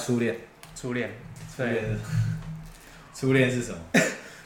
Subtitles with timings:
[0.00, 0.36] 初恋，
[0.74, 1.10] 初恋。
[1.56, 1.86] 初恋对，是，
[3.14, 3.78] 初恋是什么？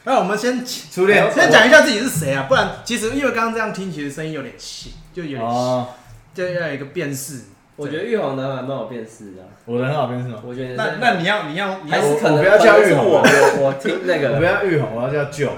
[0.03, 5.87] 那我们先初恋先讲一下自己是谁啊，不然其实因为刚刚这样听，其实声音有点细，就有点细，哦，
[6.33, 7.41] 就要有一个辨识。
[7.77, 10.39] 我觉得玉红呢还蛮有辨识的啊，我的很好辨识吗？
[10.45, 15.49] 我觉得那那你要你要你是可能我不要叫玉红我我我听那我不个要玉红，我要叫舅。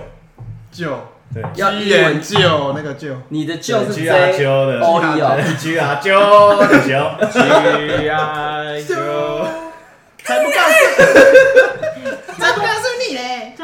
[0.72, 1.00] 舅
[1.34, 5.96] 对，要鸡英文眼救那个救你的舅是居啊 J 揪的，O E 揪的揪，居啊
[8.88, 8.96] 揪。
[10.28, 13.54] 才不告诉， 才不告诉你嘞！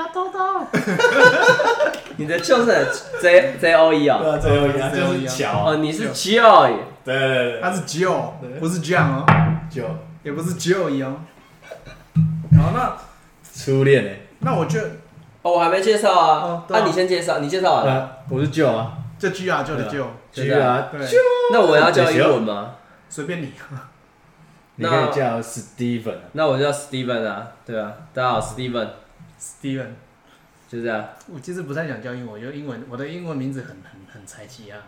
[2.17, 2.87] 你的就是
[3.21, 5.65] J J O E 哦，对啊，，J O E 啊就是乔。
[5.65, 6.73] 哦你是 Joy，
[7.03, 7.61] 对对对。
[7.61, 9.25] 他是 J O，，不是 John 哦，
[9.69, 9.83] 揪
[10.23, 11.17] 也不是 Joey 哦。
[12.57, 12.95] 好，那
[13.53, 14.09] 初恋诶。
[14.09, 14.79] 啊那我就
[15.41, 16.41] 哦我还没介绍啊。
[16.43, 16.81] 哦，对啊。
[16.81, 20.99] 啊你先介绍，你介绍完了，啊，我是舅啊，就 G 啊救的救，就这样居啊，对，
[21.51, 22.75] 那我要叫英文吗？
[23.09, 23.51] 随便你。
[24.75, 26.21] 你可以叫 Steven 啊。
[26.31, 29.85] 那我叫 Steven 啊，对啊，大家好，Steven，Steven，
[30.67, 31.07] 就这样。
[31.31, 34.79] 我其实不太想叫英文，我觉得英文我的英文名字很很很菜奇啊，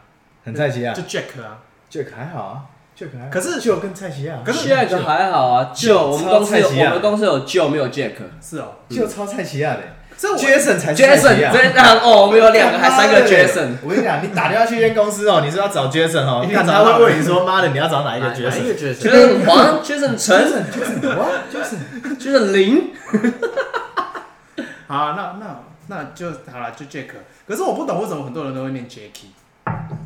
[0.44, 1.60] 很蔡奇啊就 Jack 啊。
[1.92, 2.66] ，Jack 还好啊
[2.98, 3.30] ，Jack 还好。
[3.30, 8.14] 可是就跟蔡奇亚，可是 Jack 还好啊，就我们公司有超菜奇啊我们公司有 Joe 没有 Jack。
[8.42, 9.82] 是哦，就超蔡奇亚的
[10.18, 11.52] ，Jason 才是蔡 Jason 奇亚。
[11.52, 13.76] 这样哦，我们有两个，还三个 Jason。
[13.84, 22.94] 我跟你讲，你打电话去一间公司哦，你是要找 Jason 哦， 一定看找他会问你说，妈的，你要找哪一个 Jason？？Jason 黄，Jason 陈哇，Jason，，Jason 林。
[24.88, 27.08] 好啊，那那那就好了，就 Jack。
[27.48, 29.28] 可是我不懂为什么很多人都会念 Jacky，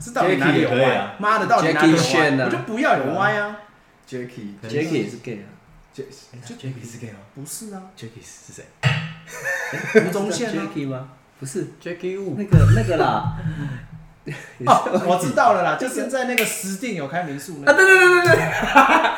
[0.03, 1.13] 这到底哪里有歪啊？
[1.19, 2.29] 妈的，到底哪里歪？
[2.41, 3.57] 啊我就不要有歪啊
[4.09, 5.47] ！Jacky Jacky 也是 gay 啊。
[5.95, 8.63] Jacky 是 gay 吗不是啊，？Jacky 是谁？
[10.07, 10.53] 吴宗宪
[10.87, 11.07] 吗？
[11.39, 13.33] 不是，Jackie Wu 那个那个啦。
[14.65, 18.39] 哦，我知道了啦，就是在那个石定有开民宿啊，那个，对对对对对，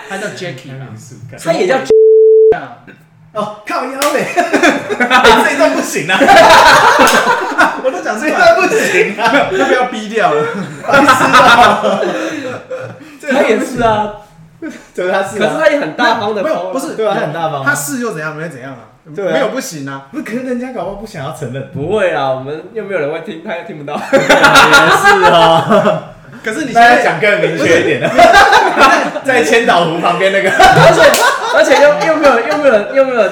[0.08, 0.88] 他叫 Jacky 啊。
[1.44, 1.76] 他也叫
[2.58, 2.78] 啊
[3.34, 4.26] 哦，靠腰嘞！
[5.00, 6.18] 哎 这一段不行啊，
[7.84, 10.46] 我都讲出这一段不行啊，要不要逼掉了？
[10.88, 12.00] 白痴啊！
[13.32, 14.14] 他也是啊，
[14.94, 18.36] 这是他是可是他也很大方的没有，不是，对啊他很大方啊他是又怎样？
[18.36, 18.91] 没怎样啊？
[19.16, 20.08] 对啊没有不行啊。
[20.12, 21.72] 不是，可是人家搞不好不想要承认。
[21.72, 23.96] 不会啊，我们又没有人会听，他又听不到。
[24.14, 26.04] 也是哦，
[26.44, 28.10] 可是你现在讲更明确一点的，
[29.26, 31.02] 在千岛湖旁边那个，而且
[31.58, 33.32] 而且又又没有又没有人又没有人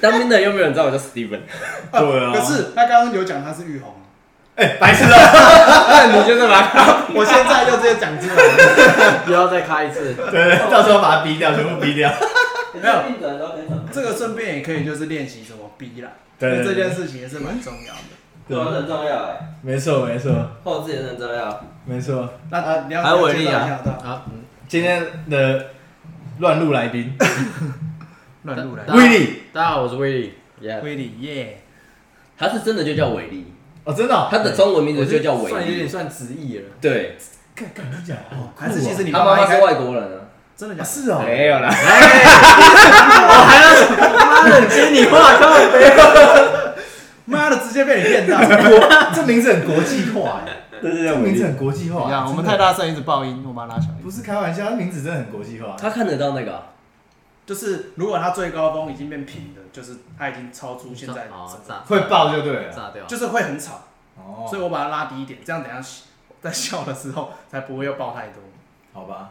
[0.00, 1.40] 当兵的又没有人知道我叫 Steven，
[1.92, 3.94] 对啊可是他刚刚有讲他是玉红，
[4.56, 5.86] 哎，白痴啊！
[5.88, 9.18] 那你就是把他我现在就直接讲出来了。
[9.24, 10.14] 不要再开一次。
[10.30, 12.10] 对对，到时候把他逼掉，全部逼掉。
[12.80, 12.94] 没有。
[13.92, 18.00] 这个顺便也可以就是练习怎么逼啦，对这件事情也是蛮重要的。
[18.48, 18.58] 对。
[18.58, 20.32] 啊，很重要哎，没错没错。
[20.64, 21.64] 后置也很重要。
[21.84, 22.28] 没错。
[22.50, 23.52] 那啊，你要还有伟力啊。
[23.52, 25.66] 介绍一下对吧啊，嗯，今天的
[26.38, 27.16] 乱入来宾。
[28.42, 28.94] 乱入来宾。
[28.94, 29.42] 威力。
[29.52, 30.34] 大家好，我是威力。
[30.60, 31.60] 耶，威力耶，
[32.38, 33.52] 他是真的就叫伟力，
[33.84, 35.88] 哦，真的哦，他的中文名字就叫伟算有点。
[35.88, 36.64] 算直译了。
[36.80, 37.16] 对，
[37.54, 38.50] 干干你讲，哦。
[38.56, 40.21] 还是其实你他妈妈是外国人啊。
[40.56, 40.88] 真的假的？
[40.88, 41.74] 是哦，没有啦，我
[43.48, 43.64] 还要
[44.26, 45.92] 妈的，接你话靠背。
[47.24, 48.36] 妈的，直接被你骗到！
[48.38, 48.80] 国
[49.14, 52.26] 这名字很国际化哎，这是这名字很国际化。
[52.26, 53.88] 我们太大声一直爆音，我把它拉小。
[54.02, 55.76] 不是开玩笑，他名字真的很国际化。
[55.80, 56.62] 他看得到那个啊，
[57.46, 61.48] 就是如果他最高峰已经变平的，就是他已经超出现在哦，
[61.86, 62.72] 会爆就对了。
[62.72, 63.04] 炸掉。
[63.06, 63.82] 就是会很吵，
[64.16, 65.80] 哦，所以我把它拉低一点，这样等下
[66.42, 68.42] 在笑的时候才不会又爆太多。
[68.92, 69.30] 好吧，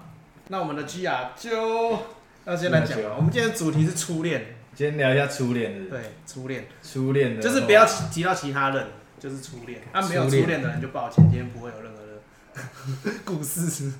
[0.51, 1.97] 那我们的 GR，就
[2.43, 2.97] 要先来讲。
[3.15, 5.85] 我们今天的主题是初恋，今天聊一下初恋。
[5.85, 6.65] 的，对，初恋。
[6.83, 9.79] 初恋的，就是不要提提到其他人，就是初恋。
[9.93, 13.93] 啊，没有初恋的人就抱歉，今天不会有任何的 故事。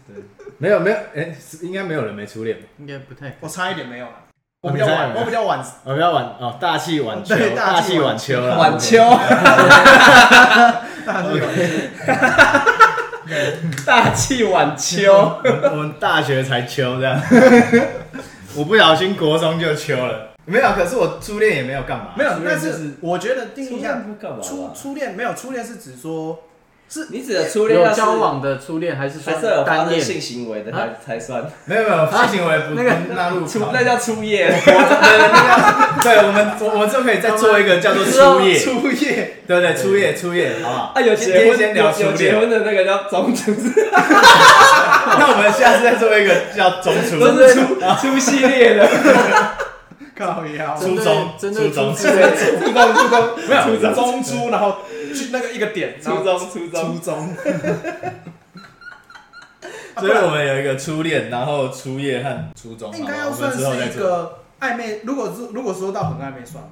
[0.57, 2.57] 没有没有，哎，是应该没有人没初恋。
[2.79, 3.37] 应该不太。
[3.39, 4.11] 我差一点没有了，
[4.59, 8.57] 我比较晚，我比较晚，我比较晚哦，大器晚秋，对大大器器晚晚秋了。
[8.57, 8.97] 晚秋，
[11.05, 11.45] 大致有
[13.85, 15.11] 大器晚秋。
[15.13, 17.21] 我我们大学才秋这样，
[18.55, 20.29] 我不小心国中就秋了。
[20.45, 24.01] 没有，可是我初恋也没有干嘛，没有但是我觉得定义一下，
[24.41, 24.69] 初？
[24.75, 26.37] 初恋没有初恋是指说，
[26.93, 34.49] 是你指的初恋有要是交往的初恋还是说还是有发单性行为的才才算，没有没有性行为不 那个不纳入考初那叫初夜。
[36.03, 40.91] 对，我们我我们就可以再做一个叫做初夜， 初夜，对对，初夜初夜，好不好？
[40.95, 43.51] 啊，有今结婚先聊有有初恋，结婚的那个叫中初，
[43.93, 47.61] 那我们下次再做一个叫中初，都是初
[48.01, 48.85] 初系列的，
[50.17, 51.95] 靠腰，初中针对初中。
[51.95, 52.93] 针对初初中。
[52.93, 53.19] 初中。
[53.47, 53.61] 没有
[53.93, 54.77] 中初，然后
[55.13, 56.71] 去那个一个点，初中初中。
[56.71, 57.35] 初初中，
[59.97, 63.99] 所以我们有一个初恋，然后初夜和初中，应该要算是一。
[63.99, 65.01] 个暧昧。
[65.03, 66.63] 如果是如果说到很暧昧算，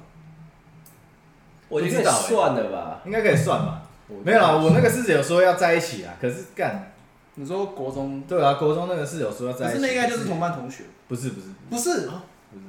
[1.68, 3.00] 我觉得算了吧。
[3.04, 3.82] 应该可以算吧？
[4.24, 6.92] 没有啊，我那个是有说要在一起啊，可是干，
[7.34, 11.46] 你说国中，对啊，国中那个是有说要在一起，可是那应该就是同班同学，不是不是。
[11.70, 12.00] 不是？
[12.00, 12.10] 不是。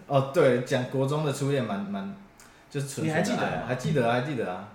[0.08, 2.16] 哦，对，讲国中的初恋蛮蛮
[2.70, 4.68] 就是你还记得还记得啊还记得啊，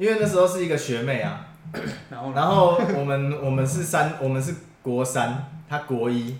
[0.00, 1.44] 因为那时候是一个学妹啊，
[2.08, 6.38] 然后然后我们我们是三，我们是国三，她国一，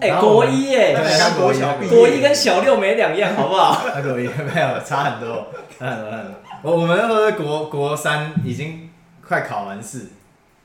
[0.00, 3.82] 哎，然后我们国一耶，对她国一，她国一国一跟小六没两样，好不好？
[3.92, 5.46] 她国一没有差很多，
[5.78, 6.34] 差很多，差很多。
[6.62, 8.88] 我我们那时候是国国三，已经
[9.22, 10.06] 快考完试，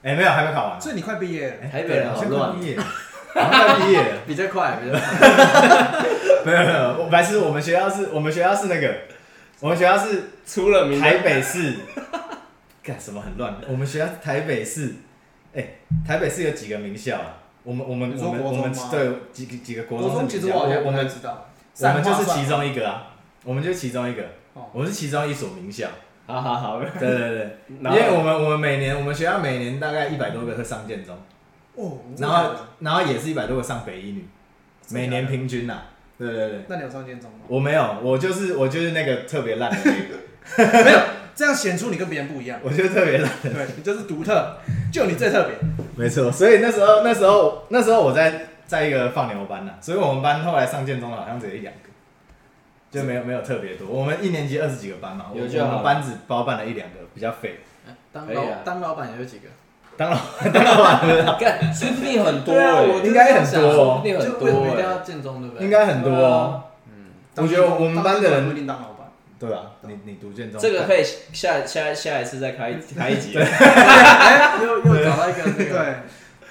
[0.03, 0.79] 哎、没有，还没考完。
[0.79, 2.83] 所以你快毕业了，哎台北人好对乱快毕业了，
[3.33, 4.15] 好像快毕业 了。
[4.25, 5.01] 比较快，比较快。
[6.45, 8.95] 没有没有，我白痴，我们学校是，我们学校是那个，
[9.59, 11.05] 我们学校是出了名的。
[11.05, 11.75] 台北市，
[12.83, 13.55] 干什么很乱？
[13.67, 14.93] 我们学校是台北市，
[15.55, 15.65] 哎、
[16.05, 17.37] 台北市有几个名校啊？
[17.63, 18.89] 我们我们你说我们我们国中吗？
[18.91, 21.49] 对几个几个国国中名校，其实我好像不我我们知道，
[21.79, 24.23] 我们就是其中一个啊，我们就是其中一个。
[24.53, 25.87] 哦，我们是其中一所名校。
[26.27, 27.99] 好好好，对对 对，因然后？
[27.99, 31.17] 为我们我们每年我们学校每年大概一百多个会上建中，
[31.75, 34.27] 哦，然后然后也是一百多个上北一女，
[34.89, 35.81] 每年平均呐、
[36.17, 37.37] 对对对，那你有上建中吗？
[37.47, 40.99] 我没有，我就是我就是那个特别烂的那个， 没有，
[41.35, 42.59] 这样显出你跟别人不一样。
[42.63, 43.31] 我就是特别烂。
[43.43, 44.57] 对你就是独特，
[44.91, 45.55] 就你最特别。
[45.95, 51.89] 没错，所以那时候那时候那时候我在在一个放牛班呐、所以我们班后来上建中的好像只有一两个，
[52.91, 53.87] 就没有没有特别多。
[53.87, 57.59] 我们一年级二十几个班嘛，我们班只包办了一两个，比较废。
[58.11, 59.47] 当老当老板也有几个？
[59.97, 60.19] 当然
[60.53, 64.99] 当然干，说不定很多对啊应该很多说哦不，定很多定要哎。
[65.03, 65.65] 建中，对不对？
[65.65, 66.63] 应该很多哦。
[66.87, 67.05] 嗯，
[67.37, 69.07] 我觉得我们班的人不一定当老板。
[69.39, 73.37] 对啊，你你读建中，这个可以下下下一次再开开一集。
[73.37, 75.95] 哎，又又找到一个那个，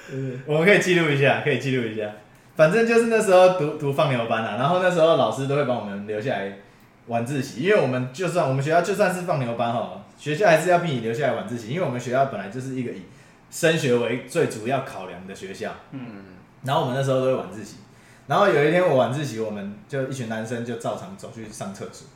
[0.11, 2.11] 对，我们可以记录一下，可以记录一下。
[2.57, 6.53] 反正就是那时候读读放牛班啊，然后那时候老师都会把我们留下来
[7.09, 13.03] 晚自习，因为我们就算我们学校就算是放牛班哈，学校还是要逼你留下来晚自习，因为我们学校本来就是一个以
[13.51, 15.73] 升学为最主要考量的学校。
[15.93, 16.25] 嗯，
[16.65, 17.77] 然后我们那时候都会晚自习，
[18.27, 22.07] 然后有一天我晚自习，我们就一群男生就照常走去上厕所，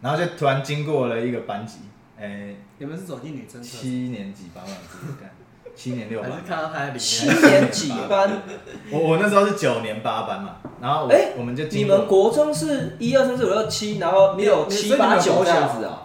[0.00, 1.78] 然后就突然经过了一个班级，
[2.18, 5.30] 诶、你们是走进女生七课，年级吧，忘记干，
[5.76, 6.42] 七年六班还是。
[6.46, 7.26] 看到他在里七。
[7.28, 8.42] 年几班？
[8.90, 16.02] 我我那时候是九年八班嘛，然后我、哎我们就你经过们国中是一二三四五六七，然后六你七八九这样子啊？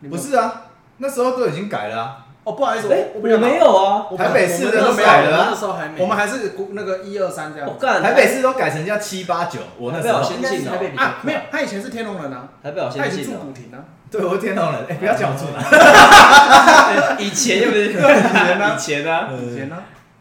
[0.00, 0.66] 你们不是啊，
[0.98, 6.00] 那时候都已经改了啊，哦，不好意思，哎，我我没，有啊，我台北市的都我们改了啊那时候还没。
[6.00, 7.74] 我们还是那个一二三这样我。
[7.74, 13.32] 干台北市都改成叫七八九，我那时候先应该是进哦台啊，没有，他以前是天龙人啊，台北好他以前住。
[13.32, 19.76] 古亭啊，对我是天龙人，哎、不要讲我住哪， 以前又不是以前啊 以前啊，以前呢，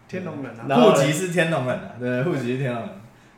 [0.10, 2.90] 天龙人啊，户籍是天龙人啊，对，户籍是天龙人。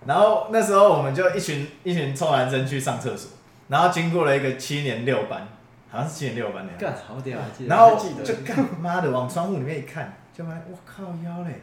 [0.07, 3.29] 然后那时候我们就一群一群臭男生去上厕所，
[3.67, 5.47] 然后经过了一个七年六班，
[5.91, 11.61] 好像是七点六班的样子干好屌，记得然后记得就干妈的往窗户里面一看，就发现我靠腰嘞，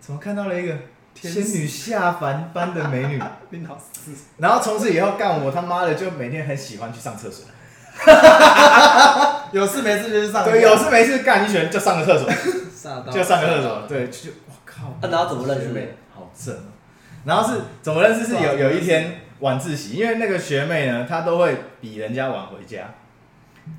[0.00, 0.76] 怎么看到了一个
[1.14, 3.22] 仙女下凡般的美女？
[3.50, 7.46] 林老师，然后从此以后干我他妈的就每天很喜欢去上厕所，
[9.52, 10.44] 有事没事就去上。
[10.44, 12.28] 对，有事没事干一拳 就上个厕所，
[13.12, 16.72] 就上个厕所，对，就我靠，啊然后怎么认识妹好正哦。
[17.24, 18.26] 然后是怎么认识？
[18.26, 22.92] 是有有一天晚自习，因为那个学妹呢，她都会比人家晚回家。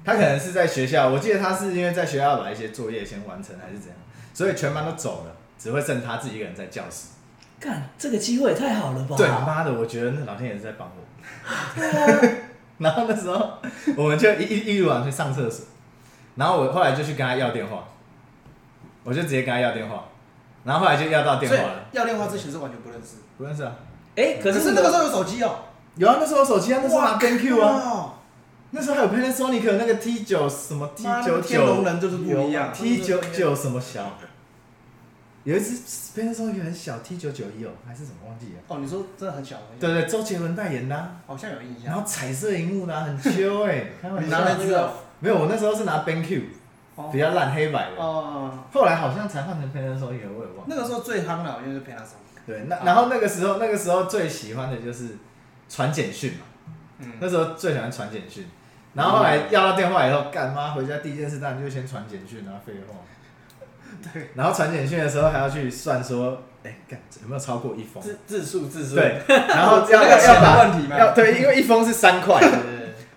[0.06, 3.98] 她可能是在学校，我记得他是因为在学校把一些作业先完成，还是怎样，
[4.34, 7.08] 所以全班都走了，只会剩他自己一个人在教室。
[7.60, 9.16] 干这个机会也太好了吧？
[9.16, 11.04] 对，妈的，我觉得那老天爷是在帮我。
[12.80, 13.54] 然后那时候
[13.96, 15.66] 我们就一一一晚去上厕所，
[16.36, 17.86] 然后我后来就去跟他要电话，
[19.04, 20.06] 我就直接跟他要电话，
[20.66, 23.18] 然后后来就要到电话了，要电话之前是完全不认识。
[23.38, 23.74] 不认识啊？
[24.16, 25.60] 哎，可可是是那个时候有手机哦，
[25.96, 28.14] 有啊，那时候有手机啊，那时候拿 BenQ 啊，啊，
[28.76, 32.74] 那时候还有 Panasonic 那个 T 九什么 T 九天龙九人就是不一样。
[32.74, 34.18] T 九九什么小，
[35.44, 35.78] 有一只
[36.16, 38.62] Panasonic 很小 T 九九一哦，还是什么忘记了？
[38.68, 42.02] 哦，你说真的很小很小，对对，周杰伦代言的啊、好像有印象然后。
[42.04, 44.40] 彩色荧幕的啊、很秋哎、 开玩你拿。
[44.40, 44.90] 那只哦
[45.20, 46.42] 没有，我那时候是拿 BenQ，
[46.96, 50.64] 哦比较烂黑白的，哦，后来好像才换成 Panasonic，我也忘了。
[50.66, 52.42] 那个时候最夯的好像就是 Panasonic。
[52.48, 55.18] 对，那然后那个时候那个时候最喜欢的就是
[55.70, 56.40] 传简讯嘛，
[56.98, 58.48] 嗯，那时候最喜欢传简讯。
[58.94, 62.96] 然后后来要到电话以后，干妈回家第一件事当然就先传简讯啊，废话。
[64.14, 64.30] 对。
[64.36, 68.02] 然后传简讯的时候还要去算说，哎，干有没有超过一封？
[68.02, 72.40] 字字数字数，对，然后要 要把问题吗要对，因为一封是三块，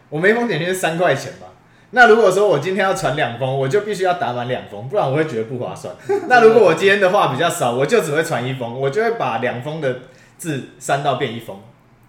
[0.08, 1.46] 我每一封简讯是三块钱吧。
[1.90, 5.94] 那如果说我今天要传两封，我就必须要打满两封，不然我会觉得不划算。
[6.28, 10.00] 那如果我今天的话比较少，我就只会传一封，我就会把两封的
[10.36, 11.60] 字删到变一封，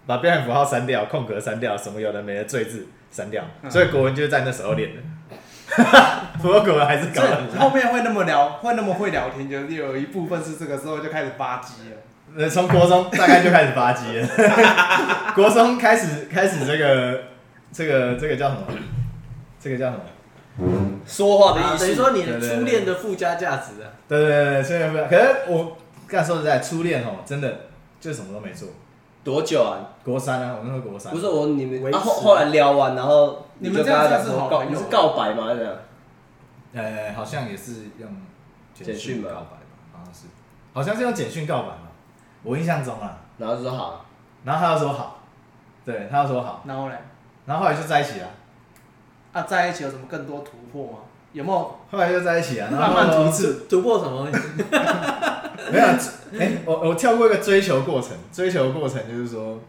[0.06, 3.44] 把标点符号删掉，空格删掉，什么有的没的赘字删掉。
[3.68, 5.02] 所以国文就是在那时候练的。
[6.40, 7.56] 不过国文还是搞所得很烂。
[7.56, 11.96] 以后面会那么聊，会那么会聊天，就是有一部分是这个时候就开始吧唧了。
[12.36, 15.32] 呃，从国中大概就开始吧唧了。
[15.34, 17.20] 国中开始开始这个
[17.72, 18.62] 这个这个叫什么？
[19.60, 20.00] 这个叫什么？
[21.06, 21.70] 说话的艺术。
[21.70, 27.60] 啊等于说你对对对初恋的附加价值啊，对对对对，所以不，可是我刚说实在，初恋哦，真的
[28.00, 28.68] 就什么都没做。
[29.24, 29.78] 多久啊？
[30.04, 31.12] 国三啊，我那时候国三。
[31.12, 35.54] 不是我你们维啊后后来聊完，然后你们就跟他这样讲说告，子是好朋友你是告白吗？
[35.54, 35.74] 这样
[36.74, 38.08] 呃，好像也是用
[38.74, 40.26] 简讯吧告白吧，好像是，
[40.72, 41.88] 好像是用简讯告白嘛，
[42.42, 43.18] 我印象中啊。
[43.38, 44.04] 然后就说好，
[44.44, 45.18] 然后他又说好，
[45.84, 46.98] 对，他又说好，然后嘞，
[47.46, 48.26] 然后后来就在一起了，
[49.32, 50.98] 啊，在一起有什么更多突破吗？
[51.38, 53.66] 有没有后来就在一起啊，然慢后慢突刺？
[53.68, 54.38] 突破什么东西？
[55.70, 55.86] 没有，
[56.36, 59.60] 哎、我我跳过一个追求过程，追求过程就是说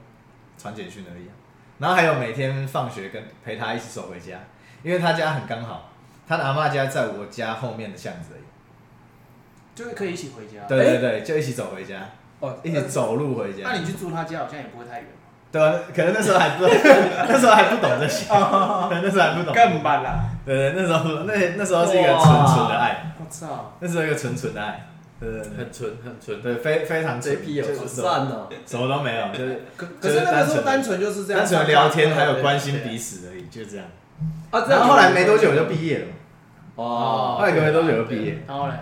[0.57, 1.31] 传简讯而已啊、
[1.77, 4.39] 然后还有每天放学跟陪他一起走回家，
[4.81, 5.91] 因为他家很刚好，
[6.27, 8.43] 他的阿妈家在我家后面的巷子而已。
[9.75, 10.65] 就是可以一起回家。
[10.67, 12.09] 对对对，就一起走回家，
[12.39, 13.59] 哦一起走路回家。
[13.63, 15.07] 那你去住他家好像也不会太远，
[15.51, 16.65] 对啊，可能那时候还不，
[17.27, 19.53] 那时候还不懂这些，那时候还不懂。
[19.53, 20.19] 更慢啦。
[20.45, 23.73] 对对，那时候那那时候是一个纯纯的爱，我操！
[23.79, 24.85] 那时候一个纯纯的爱。
[25.19, 28.47] 对对对很纯很纯，对，非非常纯这批有好就是什么赞哦。
[28.65, 33.85] 什么都没有，就是可是可是那个时候单单纯就是这样，单纯聊天，还有关心彼此而已，就这样。
[34.51, 36.05] 啊然后后来没多久就毕业了，
[36.75, 38.73] 哦，后来隔没多久就毕业，然后嘞，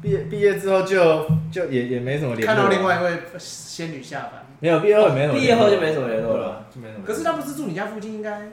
[0.00, 4.39] 毕业毕业之后就就也也没什么联络，看到另外一位仙女下凡。
[4.60, 6.66] 没有毕业后也没什么，毕业后就没什么联络了。
[6.72, 7.04] 就没什么。
[7.04, 8.52] 可是他不是住你家附近，应该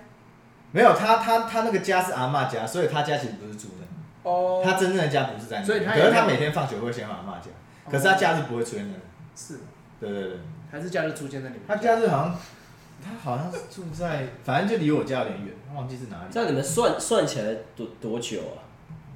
[0.72, 0.94] 没有。
[0.94, 3.86] 他他他那个家是阿嬷家，所以他家其实不是住的，
[4.24, 4.62] 哦。
[4.66, 7.52] 他真正的家不是在那，所以他可是他每天放学会先回阿嬷家，
[7.92, 9.00] 可是他假日不会出现在那，
[9.36, 9.60] 是。
[10.00, 10.38] 对对对，
[10.72, 12.36] 还是假日出现在你们他假日好像
[13.04, 16.24] 他好像是住在，反正就离我家有点远，忘记是哪里。
[16.32, 18.64] 这样你们算算起来多多久啊？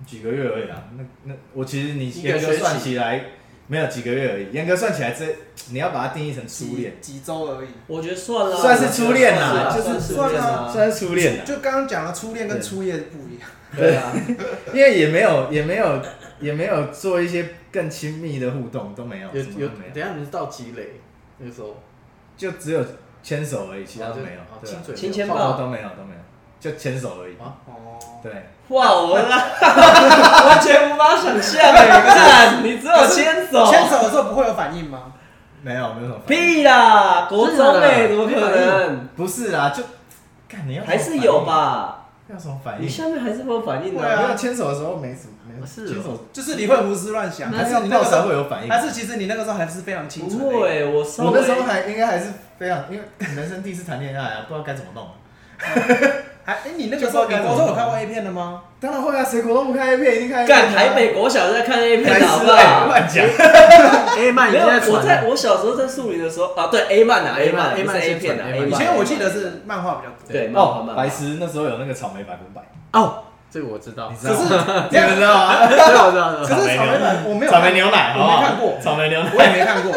[0.05, 0.83] 几个月而已啊。
[0.97, 3.25] 那那我其实你一个严格算起来
[3.71, 5.25] 没有几个月而已，严格算起来这
[5.69, 7.69] 你要把它定义成初恋，几几周而已。
[7.87, 10.69] 我觉得算了，算是初恋啦算就是是算啊。
[10.69, 11.45] 算是初恋了。
[11.45, 13.49] 就刚刚讲了，初恋跟初夜不一样。
[13.73, 14.11] 对啊，
[14.75, 16.01] 因为也没有也没有
[16.41, 20.99] 也没有做一些更亲密的互动，都没有，有有，什么都没有，等下你是到积累
[21.37, 21.81] 那个时候，
[22.35, 22.83] 就只有
[23.23, 25.57] 牵手而已，其他都没有亲嘴亲牵都抱。
[25.57, 26.20] 都没有都没有，
[26.61, 27.33] 就牵手而已。
[27.41, 28.31] 啊哦，对，
[28.69, 35.11] 哇，我 完全无法想象哎，看你只有牵手，牵手的时候不会有反应吗？
[35.63, 36.19] 没有没有什么。
[36.27, 39.07] 屁啦，国中哎，怎么可能？
[39.17, 39.83] 不是啊，就
[40.47, 41.41] 看你要还是有？
[41.43, 41.97] 吧？
[42.31, 42.85] 要什么反应？
[42.85, 48.69] 你下面还是会有反应的会啊牵手的时候没什么，没有是哦牵手就是你会胡思乱想，还还是是你到时候你那个时候，会有反应。
[48.69, 50.43] 还是其实你那个时候还是非常清楚的。
[50.45, 52.27] 不会，我我那时候还应该还是
[52.57, 53.03] 非常，因为
[53.35, 55.07] 人生第一次谈恋爱啊，不知道该怎么弄。
[56.43, 58.61] 还哎，你那个时候你国中有看过 A 片的吗？
[58.79, 60.61] 当然会啊，谁国都不看 A 片，一定看 A 片啊。
[60.61, 62.85] 干台北国小在看 A 片还的好不是哎好？
[62.87, 63.25] 乱讲。
[64.17, 68.45] A 曼已没有，我在了，我小时候在树林的时候啊，对 A 漫啊 A 漫 A 漫 A 片啊。
[68.55, 70.31] 以前我记得是漫画比较多。
[70.31, 72.61] 对漫画哦漫，画白石那时候有那个草莓百分百，
[72.99, 74.87] 哦，这个我知道你，知道吗？
[74.89, 75.55] 你们知道吗？
[75.69, 79.91] 这个我知道，可是草莓版我没有看草莓牛奶，我没看过，草莓牛奶，我也没看过。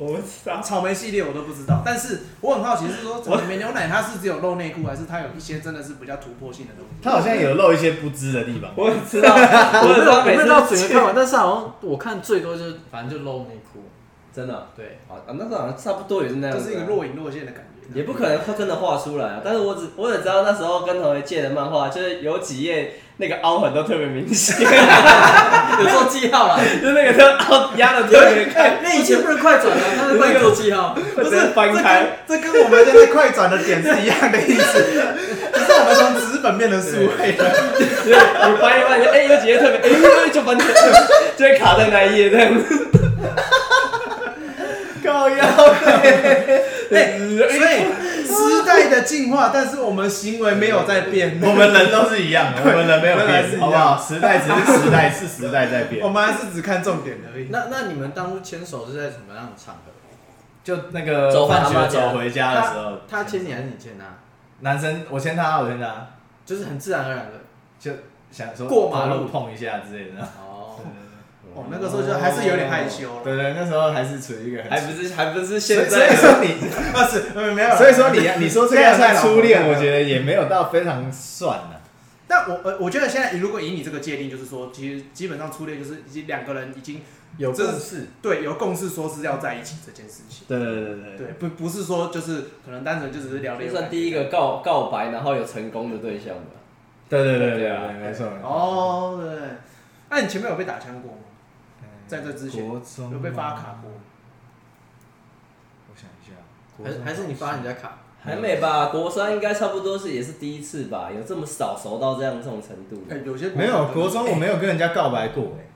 [0.00, 0.60] 我不知道。
[0.62, 6.96] 草莓系列我都不知道，但是我很好奇是说草莓牛奶它是只有露内裤，还是它有一些真的是比较突破性的东西？
[7.02, 8.72] 它好像有露一些不知的地方。
[8.74, 13.84] 我知道，我知道每我没有到整次个看完，但是好像我看最多就是反正就露内裤，
[14.34, 16.56] 真的对，啊，那个好像差不多也是那样。
[16.58, 17.70] 就是一个若隐若现的感觉。
[17.92, 24.56] 也不可能他真的画出来啊，但是我只我只知道那时候跟同学借的漫画，就是有几页那个凹痕都特别明显，
[25.78, 26.58] 有做记号了。
[26.82, 29.82] 就那个都凹压的特别开，那以前不是快转吗？
[29.98, 34.82] 他是快做记号， 不是翻开，这跟我们现在快转的点是一样的意思，
[35.52, 37.44] 只是我们从纸本变成数位的。
[38.04, 42.88] 对，你翻一翻，哎、有几页特别，哎、就翻就会卡在那一页这样子。
[45.04, 45.44] 高腰。
[46.92, 54.02] 哎，所以时代的进化，但是我们行为没有在变，我们人都是一样的，我们人没有变，是一样好不好？
[54.02, 56.08] 时代只是时代，是时代在变我。
[56.08, 57.48] 们还是只看重点而已。
[57.50, 59.92] 那那你们当初牵手是在什么样的场合？
[60.62, 64.04] 就那个走回放学走回家的时候，他牵你还是你牵他？
[64.60, 66.08] 男生我牵他，我牵他，
[66.44, 67.32] 就是很自然而然的。
[67.78, 67.90] 就
[68.30, 70.20] 想说过马路碰一下之类的。
[71.70, 73.20] 那个时候就还是有点害羞了。
[73.24, 76.48] 对对，那时候还是处于一个很还不是还不是现所以在，说你，
[76.94, 77.76] 啊是，呃没有。
[77.76, 81.80] 所以说你你说这样算初恋，我觉得也没有到非常算了，
[82.26, 87.00] 但我呃，我觉得现在如果以你这个界定，就是说，其实基本上初恋就是已经两个人已经
[87.36, 90.44] 有共识，对有共识，说是要在一起这件事情。
[90.48, 93.70] 对对对对对，不不是说就是可能单纯就只是聊就天。
[93.70, 96.58] 算第一个告告白，然后有成功的对象吧。
[97.08, 98.26] 对对对对对啊对，没错。
[98.42, 99.40] 哦，对。
[100.08, 101.18] 那你前面有被打枪过吗？
[102.10, 103.92] 在这之前国中有被发卡过？
[105.88, 106.32] 我想一下，
[106.82, 107.98] 还是还是你发人家卡？
[108.22, 108.86] 还没吧？
[108.86, 111.08] 国三应该差不多是也是第一次吧？
[111.10, 113.02] 有这么早熟到这样这种程度？
[113.08, 115.70] 哎，有些没有国中我没有跟人家告白过哎，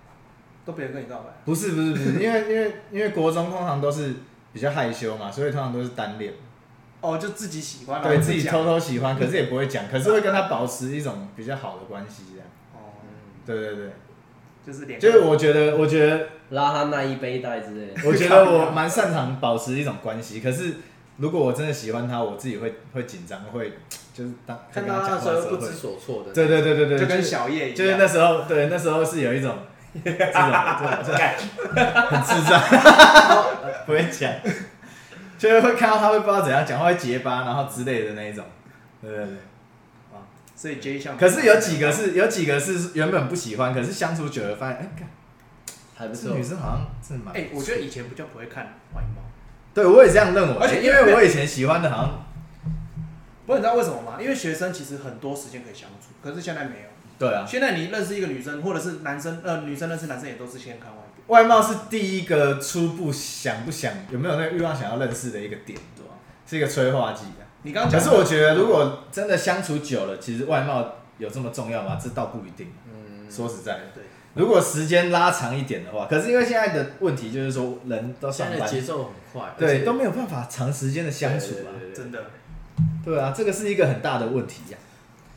[0.65, 1.31] 都别人跟你告白。
[1.45, 4.17] 不是不是不是，因为因为因为国中通常都是
[4.53, 6.35] 比较害羞嘛，所以通常都是单恋，
[7.01, 12.47] 哦，就自己喜欢，然后对不自己偷偷喜欢，可是也不会讲，可是会跟他保持一种比较好的关系这样。
[12.75, 12.93] 哦，
[13.47, 13.93] 对对对，
[14.67, 18.01] 就是两就是我觉得我觉得拉他那一背带之类的。
[18.09, 20.75] 我觉得我蛮擅长保持一种关系，可是
[21.19, 23.75] 如果我真的喜欢他，我自己会会紧张，会
[24.15, 29.55] 就是当看到他的时候不知所措的，对对对对对，就跟小叶一样，就是那时候，对，那时候是有一种
[30.03, 31.21] 这种这种这种
[32.09, 32.61] 很智障，
[33.87, 34.33] 不会讲，
[35.39, 38.45] 就是会看到他会不知道怎样讲话，会结巴，然后之类的那一种，
[39.03, 39.37] 对对对。
[40.65, 41.15] 所以 J 项。
[41.19, 45.07] 可是有几个是有几个是原本不喜欢，可是相处久了发现，哎、干
[45.95, 46.43] 还不错女。
[46.43, 47.35] 生好像是蛮……
[47.35, 49.21] 哎，我觉得以前不就不会看外貌，
[49.75, 52.25] 对我也这样认为，而且因为我以前喜欢的好像，
[53.45, 54.17] 不过你知道为什么吗？
[54.19, 56.89] 因为学生其实很多时间可以相处，可是现在没有。
[57.19, 61.03] 对啊，现在你认识一个女生，或者是男生，呃，女生认识男生也都是先看外貌。
[61.27, 66.15] 外貌是第一个初步想不想有没有那个欲望想要认识的一个点，对吧？
[66.47, 67.44] 是一个催化剂啊。
[67.65, 70.87] 你刚刚讲，可是我觉得，如果真的相处久了，其实外貌
[71.19, 71.99] 有这么重要吗？
[72.01, 72.71] 这倒不一定。
[72.87, 74.05] 嗯，说实在的，对，
[74.35, 81.73] 如果时间拉长一点的话，可是因为现在的问题就是说，人都上班，现在的节奏很快，而对，且都没有办法长时间的相处啊。
[81.81, 82.25] 对对对对真的，
[83.05, 84.79] 对啊，这个是一个很大的问题呀、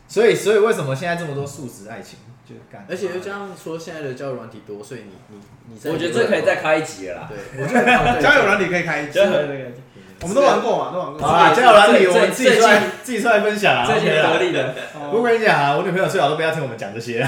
[0.07, 2.19] 所以，所以为什么现在这么多素食爱情？
[2.47, 5.39] 就干，而且又加上说现在的交友软体多，所以你你
[5.73, 7.29] 你在我觉得这可以再开一集了啦。
[7.29, 9.19] 对，我觉得交友软体可以开一集
[10.21, 11.27] 我们都玩过嘛，都玩过。
[11.27, 13.85] 好啦，这交友软体我们自己出来自己出来分享啊。
[13.85, 14.73] 最近得力的，
[15.11, 17.27] 我跟你讲啊，我女朋友最好都不要听我们讲这些。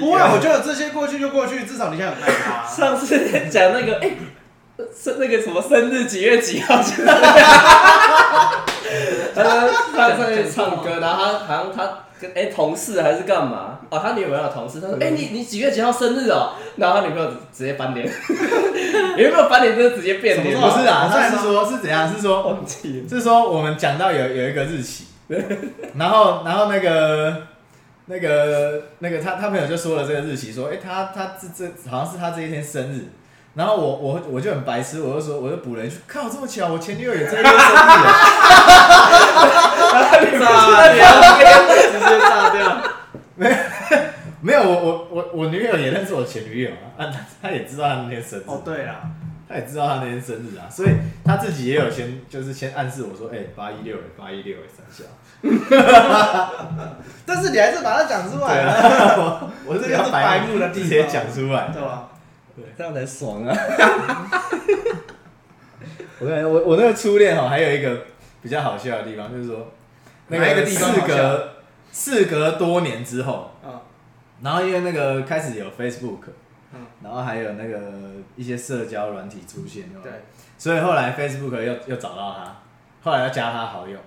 [0.00, 2.64] 不会，我觉得这些过去就过去，至少你现在很爱他。
[2.66, 4.12] 上次讲那个哎，
[4.96, 6.76] 生那个什么生日几月几号？
[9.34, 11.88] 他说他上去唱歌，然后他好像他
[12.20, 13.78] 跟哎、同事还是干嘛？
[13.90, 16.52] 哦，他女朋友的同事，他说哎、你你几月几号生日哦？
[16.76, 18.10] 然后他女朋友直接翻脸，
[19.16, 20.58] 有没有翻脸就是直接变脸？
[20.60, 22.08] 不是啊，他是说是怎样？
[22.12, 23.08] 是说忘记了。
[23.08, 25.06] 是说我们讲到有有一个日期，
[25.96, 27.36] 然后然后那个
[28.06, 33.06] 那个那个他他朋友就说了这个日期，说哎、他他这这好像是他这一天生日。
[33.54, 38.16] 然后我我我就很白痴，我就说我就补了一句，靠这么巧，我前女友也这一天生日啊，
[40.40, 41.06] 炸掉，
[41.92, 42.82] 直接炸掉。
[43.36, 43.54] 没有
[44.44, 49.02] 我我我我女友也认识我前女友啊，啊他也知道她那天生日，哦，对啦，
[49.48, 50.90] 她也知道她那天生日啊，所以
[51.24, 55.04] 她自己也有先就是先暗示我说，哎八一六哎八一六哎三小，
[57.24, 61.70] 但是你还是把它讲出对来了，啊，我我这就是白目的直接讲出来。
[61.72, 62.08] 对吧？
[62.76, 63.56] 这样才爽啊！
[66.20, 68.04] 我跟你我我那个初恋哈，还有一个
[68.42, 69.72] 比较好笑的地方，就是说
[70.28, 71.06] 那哪一个地方事笑？
[71.06, 71.48] 隔
[71.90, 73.80] 事隔多年之后，嗯，
[74.42, 76.30] 然后因为那个开始有 Facebook，
[76.72, 76.86] 嗯。
[77.02, 77.80] 然后还有那个
[78.36, 80.10] 一些社交软体出现，对，
[80.56, 82.56] 所以后来 Facebook 又又找到他，
[83.02, 83.98] 后来又加他好友，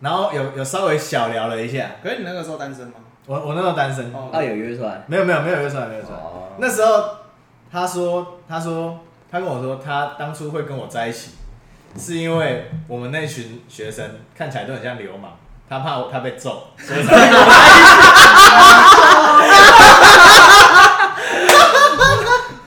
[0.00, 2.94] 然后有有稍微小聊了一下，可是你那个时候单身吗？
[3.26, 4.30] 我我那时候单身，哦。
[4.32, 5.02] 啊，有约出来。
[5.06, 6.48] 没有没有没有约出来没有约出来，哦。
[6.58, 7.04] 那时候
[7.70, 8.98] 他说他说
[9.30, 11.32] 他跟我说他当初会跟我在一起，
[11.98, 15.32] 是因为我们那群学生看起来都很像流氓，
[15.68, 17.44] 他怕我他被揍，所以才 跟我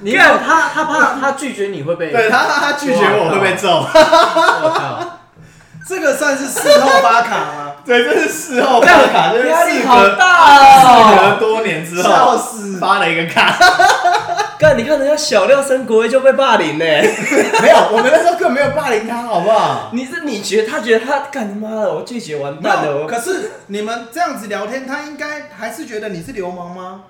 [0.01, 5.19] 你看他他怕他拒绝你会被，对他他他拒绝我会被揍，我靠，
[5.87, 7.71] 这个算是事后发卡吗？
[7.85, 11.37] 对，这是事后发卡，就是压力好大事哦！
[11.39, 12.77] 隔多年之后笑后死！
[12.79, 13.55] 发了一个卡，
[14.59, 16.85] 干，你看人家小六升国威就被霸凌呢。
[16.85, 19.89] 没有，我们那时候根本没有霸凌他，好不好？
[19.93, 23.05] 你是你觉得他觉得他干他妈的，我拒绝完蛋了。
[23.07, 27.01] 可是你们这样子聊天，他应该还是觉得你是流氓吗？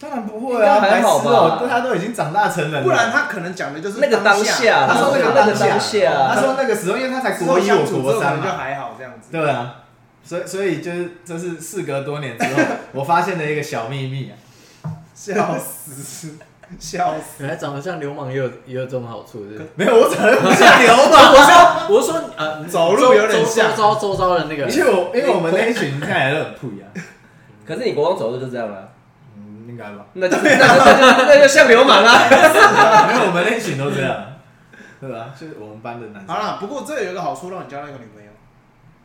[0.00, 5.76] 当然不会啊，还好吧对他都已经长大成人了，不然他可能讲的就是那个当下他说那个当下，
[6.34, 9.28] 他说那个时候，因为他才之国一，我国三就嘛，还好这样子。
[9.32, 9.74] 对啊，
[10.22, 16.34] 所以所以就是这是事隔多年之后， 我发现的一个小秘密啊，笑死！
[16.78, 17.36] 笑死！
[17.42, 19.66] 原来长得像流氓也有也有这种好处，是不是？
[19.74, 21.32] 没有，我长得不像流氓。
[21.34, 26.86] 我说我说呃，走路有点像周遭周遭的那个，因为我因为我们那一群看起来都很不一样。
[27.66, 28.88] 可是你国光走路就这样了，嗯，
[29.68, 30.06] 应该吧？
[30.14, 32.24] 那就那就那就那就像流氓啊！
[33.06, 34.24] 没有，我们那一群都这样，
[34.98, 35.34] 对吧？
[35.38, 36.34] 就是我们班的男生。
[36.34, 38.30] 好了，不过这有一个好处，让你交那个女朋友。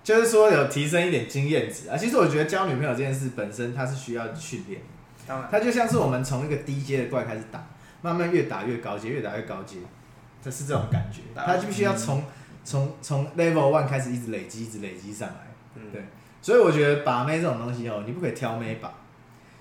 [0.04, 1.98] 就是说有提升一点经验值啊。
[1.98, 4.82] 其实我觉得交女朋友这件事本身它是需要训练，
[5.28, 7.66] 当然，它就像是我们从一个低阶的怪开始打，
[8.02, 9.78] 慢慢越打越高阶，越打越高阶，
[10.42, 11.22] 这是这种感觉。
[11.36, 12.24] 它就必须要从
[12.64, 15.36] 从从 level one 开始一直累积，一直累积上来。
[15.76, 16.04] 嗯，对
[16.42, 18.90] 所以我觉得把妹这种东西哦，你不可以挑妹把。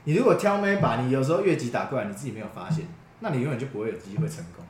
[0.04, 2.86] 你如果挑妹把，你有时候越级打过来，你自己没有发现，
[3.20, 4.64] 那你永远就不会有机会成功。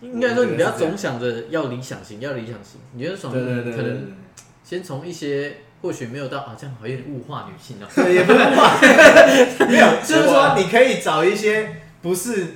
[0.00, 4.12] 应该说你不要总想着要理想型，要理想型，你就从对对对可能
[4.64, 7.88] 先从一些或许没有到啊，这样好像有点物化女性啊。
[7.94, 8.80] 对，也不是话，
[9.70, 12.54] 没有，就是说你可以找一些不是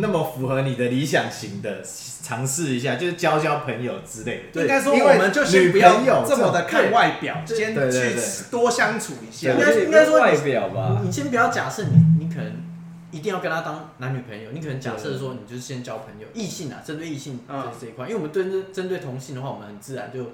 [0.00, 1.82] 那么符合你的理想型的，
[2.22, 4.42] 尝试一下，就是交交朋友之类的。
[4.52, 8.16] 对应该说我们就先不要这么的看外表，先去
[8.50, 9.58] 多相处一下应。
[9.58, 12.52] 该应该说外表吧，你先不要假设你你可能
[13.10, 17.40] 一定要跟他当男女朋友，你可能假设说你就是先交朋友，异性啊，针对异性
[17.80, 20.30] 这一块，因为我们针对针对同性的话，我们很自然就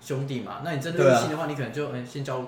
[0.00, 0.62] 兄弟嘛。
[0.64, 2.44] 那你针对异性的话，你可能就嗯先交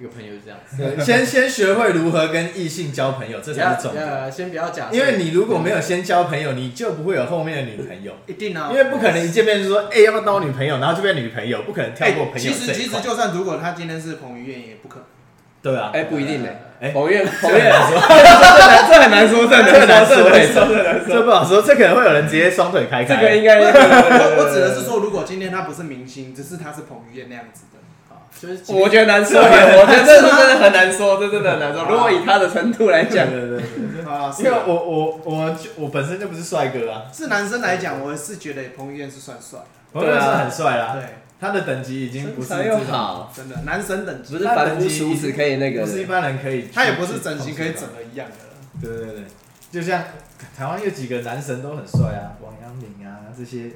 [0.00, 0.76] 这个朋友是这样子。
[0.78, 4.06] 对先 先学会如何跟异性交朋友，这才是重点。
[4.06, 8.14] 要先不要假设，因为你如果没有先交朋友，你就不会有后面的女朋友。
[8.26, 13.00] 一定啊，因为不可能一见面就说，哎、要不要当我女朋友，然后就变女朋友，不可能跳哎过朋友其实其实。
[13.02, 15.04] 就算如果他今天是彭于晏，也不可能。
[15.62, 16.48] 对啊，哎，不一定呢。
[16.80, 18.00] 哎彭于晏， 彭这越，很难说，
[18.88, 23.16] 这很难说，这很难说，这很难说，这很难说，这不好说，这可能会有人直接双腿开开。
[23.16, 23.66] 这个应该我
[24.40, 27.79] 我指的是说，如果今天他不是明星，只是他是彭于晏那样子的，啊
[28.38, 31.84] 就是我觉得难说，我觉得这是真的很难说，这真的很难说。
[31.84, 39.58] 如果以他的程度来讲，对对对，啊，因为我我我我本身就不是帅哥啊，是男生来讲，我是觉得彭于晏是算帅。
[39.92, 41.02] 彭于晏是很帅啦，对，
[41.40, 44.34] 他的等级已经不是又，好，真的男神等级。
[44.34, 46.04] 不，是凡夫俗子可以那个不是一。
[46.04, 47.82] 般人可以，他也不是整形可以整。
[47.82, 48.36] 的一样的。
[48.80, 49.24] 对对对，
[49.70, 50.02] 就像
[50.56, 53.72] 台湾有几个男神都很帅啊，王阳明啊这些，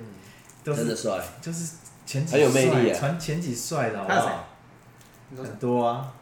[0.64, 1.12] 都的帅，
[1.42, 1.74] 就是
[2.06, 4.44] 前几很有魅力啊传前几帅的好不他是谁好？
[5.30, 6.12] 你说很多啊，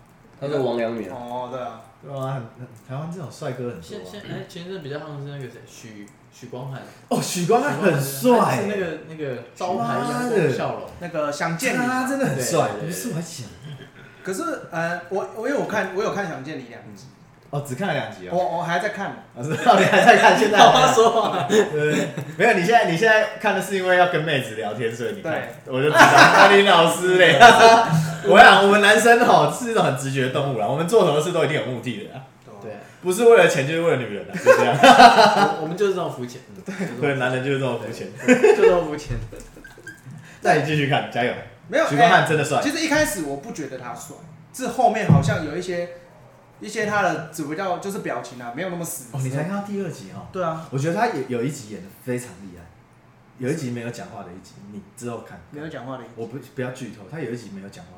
[0.41, 4.11] 他是王阳明，哦，对啊，对啊，很很台湾这种帅哥很现多啊。
[4.13, 10.89] 现哎前一阵比较夯的是那个谁许许光汉，哦，许光汉很是帅，那个那个招牌的光笑容。
[11.01, 12.11] 那个想见他你。
[12.11, 13.47] 真的很帅，对对对不是我想。
[14.23, 17.07] 可是呃，我我因为我看我有看想见你两集，
[17.53, 18.57] 哦，只看了两集我哦。
[18.59, 25.35] 我还在看，我知道你还在看，现在好好说话，对没有，你现在你现在看的是因为要跟妹子聊天，所以你看，
[25.67, 26.01] 我就知道。
[26.01, 27.39] 那林老师嘞，
[28.25, 32.23] 我想我们男生哈是一种很直觉的动物啦，我们做什么事都一定有目的的啦，
[32.63, 34.75] 对，不是为了钱就是为了女人啦，就这样。
[34.81, 36.41] 我我们就是这种肤浅，
[36.99, 38.09] 对，男人就是这么肤浅。
[38.57, 39.19] 就这种肤浅。
[40.41, 41.35] 那你继续看，加油！
[41.69, 41.87] 没有。
[41.87, 44.17] 许光汉哎真的帅其，实一开始我不觉得他帅，
[44.55, 45.89] 是后面好像有一些
[46.63, 49.09] 一些他的主要就是表情啊，没有那么死。
[49.13, 50.29] 哦，你才看到第二集哦。
[50.33, 52.65] 对啊，我觉得他有有一集演的非常厉害，
[53.39, 55.41] 有一集没有讲话的一集，你之后看。
[55.51, 57.91] 没有讲话的一，我不不要剧透，他有一集没有讲话，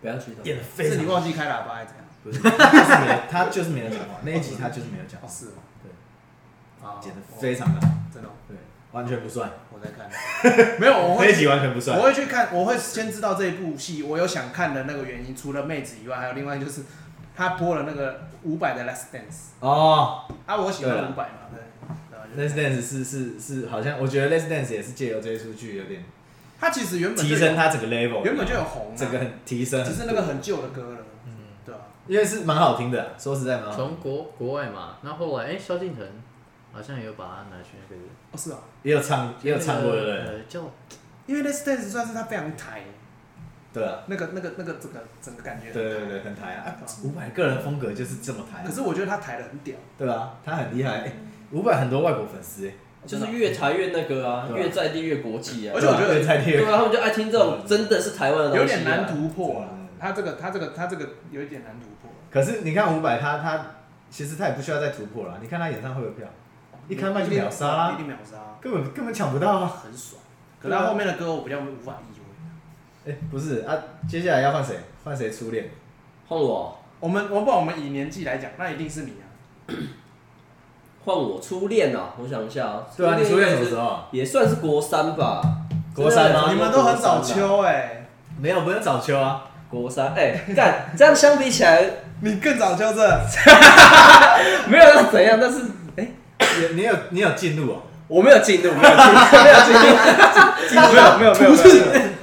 [0.00, 2.04] 不要剧透演的非常是你忘记开喇叭还是怎样？
[2.20, 5.62] 不是，他就是没有，他就是没有讲话，那一集他就是没有讲话，是吗？
[5.82, 8.56] 对，啊剪的非常的好，真的哦，对，
[8.90, 10.10] 完全不算，我在看。
[10.80, 16.82] 没有，我会那一集完全不算我，会去看，我会先知道这一部戏，我有想看的那个原因，除了妹子以外，还有另外就是
[17.38, 20.24] 他播了那个五百的《Last Dance》哦。
[20.44, 22.36] 啊，我喜欢伍佰嘛，对。
[22.36, 26.02] ，Let's Dance 是是是，好像我觉得 Let's Dance 也是借由这一出剧有点
[26.60, 31.30] 他其实原本提升他整个 level，原本就有红、啊，整个很提升很，只是那个很旧的歌了，嗯，
[31.64, 36.04] 对啊、因为是蛮好听的，说实在蛮好听，从国国外嘛，那后来哎，萧敬腾
[36.72, 40.16] 好像也有把它拿去那个，哦，是啊，也有唱也有唱过对不对？
[40.16, 40.62] 呃叫
[41.26, 42.82] 因为《Let's Dance》算是他非常台，
[43.72, 51.12] 对啊，那个那个那个整个整个感觉，对对对，很台啊，伍佰个人风格就是这么台可，是我觉得他台的很屌，对啊，他很厉害，哎
[51.52, 52.72] 伍佰很多外国粉丝哎，
[53.06, 54.56] 就是越台越那个啊，啊。
[54.56, 55.74] 越在地越国际啊。
[55.76, 55.80] 而。
[55.80, 58.78] 且我觉得对啊在对啊，他们就爱听这种真的是台湾的东西啊。
[58.78, 59.88] 有点难突破了嗯。
[60.00, 62.10] 他这个他这个他这个有一点难突破。
[62.30, 63.66] 可是你看伍佰他他
[64.10, 66.26] 其实他也不需要再突破了，你看他演唱会的票，
[66.88, 69.80] 一开麦就秒杀啦一定秒杀，根本根本抢不到啊！
[69.84, 70.20] 很爽。
[70.60, 71.98] 可是他后面的歌我比较无法。
[73.08, 73.72] 哎、不是啊，
[74.08, 74.74] 接下来要换谁？
[75.02, 75.70] 换谁初恋？
[76.28, 79.24] 换我，我们我不管我们以年纪来讲，那一定是你啊。
[81.04, 82.12] 换我初恋啊！
[82.22, 83.82] 我想一下啊，对啊，你初恋什么时候？
[83.82, 83.98] 候？
[84.10, 85.40] 也算是国三吧。
[85.94, 88.06] 国三吗你们都很早秋哎，
[88.38, 89.44] 没有，不是早秋啊。
[89.70, 91.82] 国三，哎，干这样相比起来，
[92.20, 93.00] 你更早秋这。
[94.68, 95.62] 没有那怎样，但是，
[95.96, 96.08] 哎，
[96.60, 99.12] 你你有你有进入哦，我没有进入，没有进入，
[99.44, 101.54] 没有进入，没有没有没有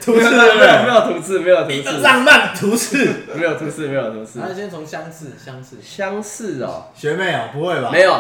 [0.06, 0.94] 图示对不没有没对？
[0.94, 4.54] 有图示，没有图示，浪漫图示，没有图示，没有图示他。
[4.54, 7.90] 先从相似相似，相似哦，学妹哦，不会吧？
[7.92, 8.14] 没有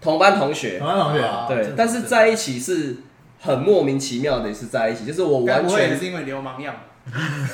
[0.00, 2.96] 同班同学同，班同学啊，对但是在一起是
[3.40, 6.80] 很莫名其妙的，是在一起，就是我完该不会也全是因为流氓样吧？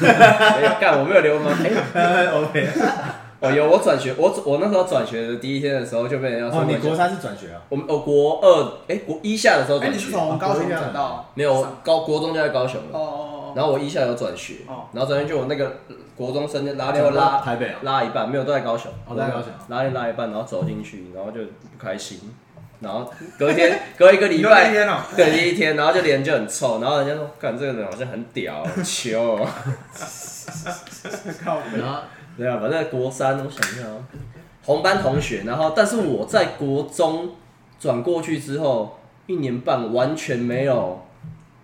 [0.01, 1.53] 没有干，我没有流氓，
[1.95, 2.69] 哎，OK。
[3.41, 7.61] 我有我转学，我我那时候转学的第一天的时候就被人家说哦，你我国三是转学啊？
[7.69, 15.77] 我们我国二哎国一下的时候哎，转学，你是从高雄转到没有高国中就在高雄了，哦哦然后我一下有转学哦，然后转学就我那个
[16.17, 17.79] 国中生就拉链拉台北啊？
[17.83, 22.21] 拉一半，没有都在高雄，哦都在高雄拉链拉一半，然后走进去，然后就不开心，
[22.81, 24.71] 然后隔一天隔一个哦，礼 拜。
[24.71, 29.49] 天哦，对，第一天，然后就脸就很臭，然后人家说，看这个人好像很屌，很球哦。
[31.45, 32.01] 靠北然后
[32.37, 33.97] 对啊，反正国三，我想一下啊，
[34.65, 37.31] 同班同学，然后但是我在国中
[37.79, 41.01] 转过去之后，一年半完全没有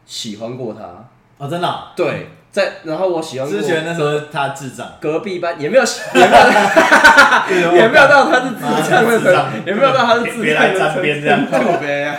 [0.06, 1.08] 喜欢过他。
[1.40, 1.88] 哦，真的哦？
[1.96, 5.82] 对，在然后我喜欢过之前那时候他智障，隔壁班，也没有
[6.14, 10.94] 也没有 也没有到他是智障的程度，也没有到他是智别来障的程度。
[10.94, 11.46] 沾边这样。
[11.50, 12.14] 靠北啊，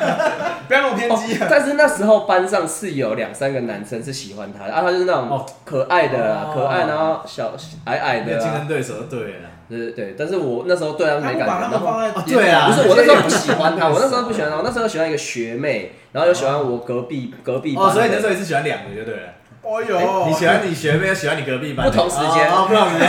[0.68, 1.48] 不要那么偏激啊！
[1.48, 7.54] 但是那时候班上是有两三个男生是喜欢他的，啊，他就是那种哦可爱的啊，哦可爱，然后小
[7.86, 9.51] 矮矮的啊，竞争对手就对了。
[9.72, 10.16] 对对对。
[10.18, 19.34] 但是我那时候对他们没感觉，他把他然后们放在哦对啊不是我那时候不喜欢他，我那时候不喜欢他，我那时候喜欢一个学妹，然后又喜欢我隔壁隔壁班哦，所以你那时候也是喜欢两个就对了。
[19.64, 23.08] 哦呦，你喜欢你学妹，又喜欢你隔壁班的，不同时间哦，哦 不同时间，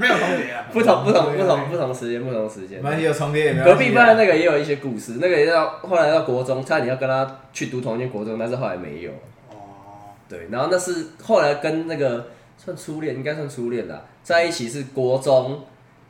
[0.00, 0.64] 没有重叠啊？
[0.72, 2.88] 不同不同不同不同时间不同时间没。
[2.88, 3.76] 关系，有重叠也没有隔。
[3.76, 9.10] 壁班的那个也有一些故事，那个也到后来到国中，差点要跟他去读同一间国中，但是后来没有。
[9.50, 15.60] 哦，对，然后那是后来跟那个算初恋，应该算初恋啦，在一起是国中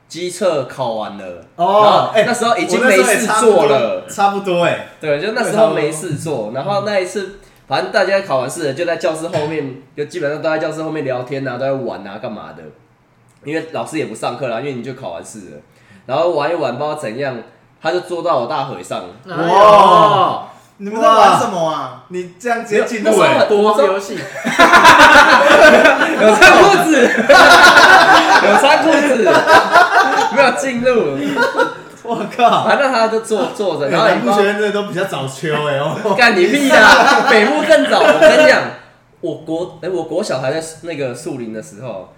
[0.08, 1.24] 机测考完了，
[1.56, 4.88] 然哦那时候已经我那时候也没事差不多做了，差不多哎。
[5.00, 12.62] 对，就那时候没事做，然后那一次，反正大家考完试了，就在教室后面，就基本上都在教室后面聊天啊，都在玩啊，干嘛的？
[13.44, 15.58] 因为老师也不上课啦，因为你就考完试了，
[16.06, 17.36] 然后玩一玩，不知道怎样，
[17.82, 20.44] 他就坐到我大腿上，哇，
[20.78, 22.04] 你们在玩什么啊？
[22.08, 24.14] 你这样直接进那时候入哎，国王游戏，
[26.20, 27.02] 有穿裤子，
[28.44, 29.24] 有穿裤子，
[30.34, 31.16] 没有进入，
[32.02, 32.64] 我靠！
[32.64, 35.96] 反正他就坐坐着，然后也南不知道部学生真的都比较早秋哎哦。
[36.16, 37.28] 干你屁啊！
[37.30, 38.60] 北部更早，我跟你讲，
[39.20, 42.12] 我国哎、我国小还在那个树林的时候，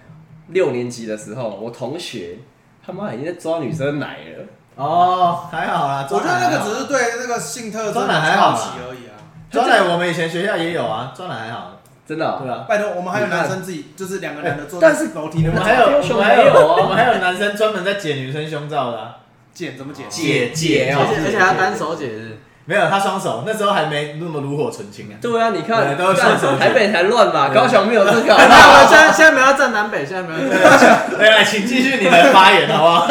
[0.49, 2.39] 六年级的时候，我同学
[2.85, 4.45] 他妈已经在抓女生奶了。
[4.75, 9.15] 哦，还好啦，我觉得那个只是是对那个性特征装奶还好奇而已啊。
[9.49, 11.76] 抓奶，我们以前学校也有啊，抓奶还好。
[12.07, 19.17] 真的哦、对啊，拜托，我们还有男生自己，就是两个男的坐在但是楼梯那边我们还有，高雄我们还没有啊我们还有男生专门在解女生胸罩的啊。
[19.53, 20.05] 剪怎么剪？
[20.09, 25.17] 姐姐哦而且而且还要单手解是，没有，他双手，那时候还没那么炉火纯青啊。
[25.19, 28.21] 对啊，你看，对都是双手台北才乱吧，高雄没有这个。
[28.87, 31.05] 现在现在没有要站南北，现在没有要站。
[31.17, 33.07] 来来，请继续你的发言好不好？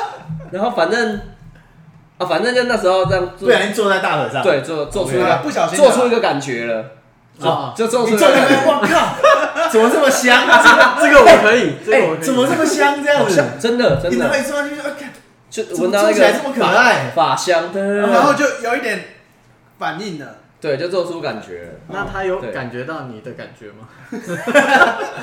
[0.50, 1.20] 然后反正
[2.18, 6.84] 啊，反正就那时候这样做不，小心坐在大腿上。，对，做做出一对啊个不小心的做出一个感觉了，
[7.48, 8.60] 哦就做出你坐在那边。
[8.66, 10.42] 我靠，怎么这么香？
[11.00, 12.26] 这个我可以，这个我哎，可以。
[12.26, 13.44] 怎么这么香这样子？
[13.60, 15.10] 真的真你那么的，一坐上去就，哎看
[15.50, 17.10] 就怎么闻到那个做起来这么可爱？
[17.14, 19.04] 法香的，然后就有一点
[19.78, 20.26] 反应了。
[20.60, 21.68] 对，就做出感觉了。
[21.88, 23.88] 那他有对感觉到你的感觉吗？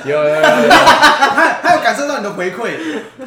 [0.04, 0.42] 有有有有有，
[0.74, 2.72] 他他有感受到你的回馈，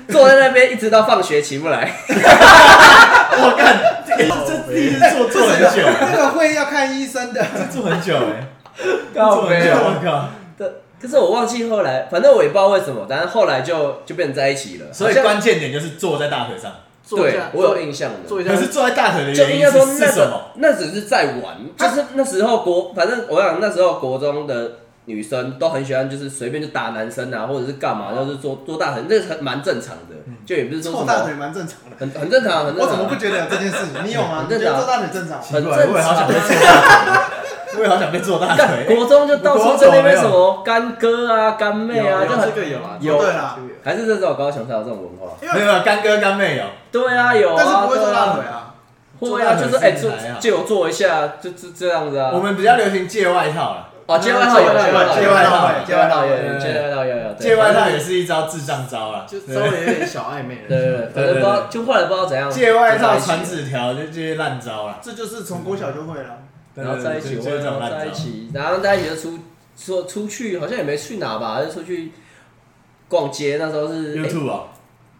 [0.09, 1.89] 坐在那边一直到放学起不来。
[2.11, 7.47] 我干，这这第一次做做很久，那个会要看医生的。
[7.71, 8.49] 做很久哎，
[9.15, 10.29] 靠背哦我靠。
[11.01, 14.93] 可是我忘记后来，反正我也不知道为什么，但是后来就就变成在一起了。
[14.93, 16.71] 所以关键点就是坐在大腿上。
[17.09, 18.29] 对坐一下，我有印象的。
[18.29, 20.43] 坐一下可，是坐在大腿的就应原因该说那什么？
[20.57, 24.73] 那只是在玩，就是那时候国，反正我想那时候国中的
[25.07, 30.15] 女生都很喜欢，就是随便就打男生啊，或者是干嘛，就是做做大腿，那个很蛮正常的，
[30.47, 31.97] 就也不是说什凑大腿么蛮正常的。
[31.99, 32.87] 很很正常，很正常。
[32.87, 34.05] 我怎么不觉得有这件事情？
[34.07, 34.47] 你有吗？
[34.47, 35.43] 很正常你觉得坐大腿正常？
[35.43, 37.27] 很正常我也好想被坐大腿，
[37.79, 38.85] 我也好想被做大腿。
[38.95, 45.37] 国中就到处在那边什么干哥啊、干妹啊，有就很这个有啊，有对啦，还是这只有高雄才有这种文化。
[45.55, 48.75] 没有干哥干妹有，对啊，有啊，但是不会做大腿啊。
[49.21, 49.95] 会啊，就是哎，
[50.41, 52.31] 借我做一下，就就这样子啊。
[52.33, 53.87] 我们比较流行借外套了。
[54.07, 60.69] 哦，借外套有，借外套，借外套借外套有，借外套有借外套也是一招智障招啊，就稍微有点小暧昧了。
[60.69, 62.51] 对对对，反正不知道，就后来不知道怎样。
[62.51, 64.99] 借外套传纸条就这些烂招了。
[65.03, 66.39] 这就是从国小就会了。
[66.83, 68.13] 然后在一起，就是这种烂在一。
[68.13, 69.39] 起，然后在一起就出
[69.77, 72.11] 说出去，好像也没去哪吧，就出去
[73.09, 73.57] 逛街。
[73.59, 74.65] 那时候是哎 YouTube 啊，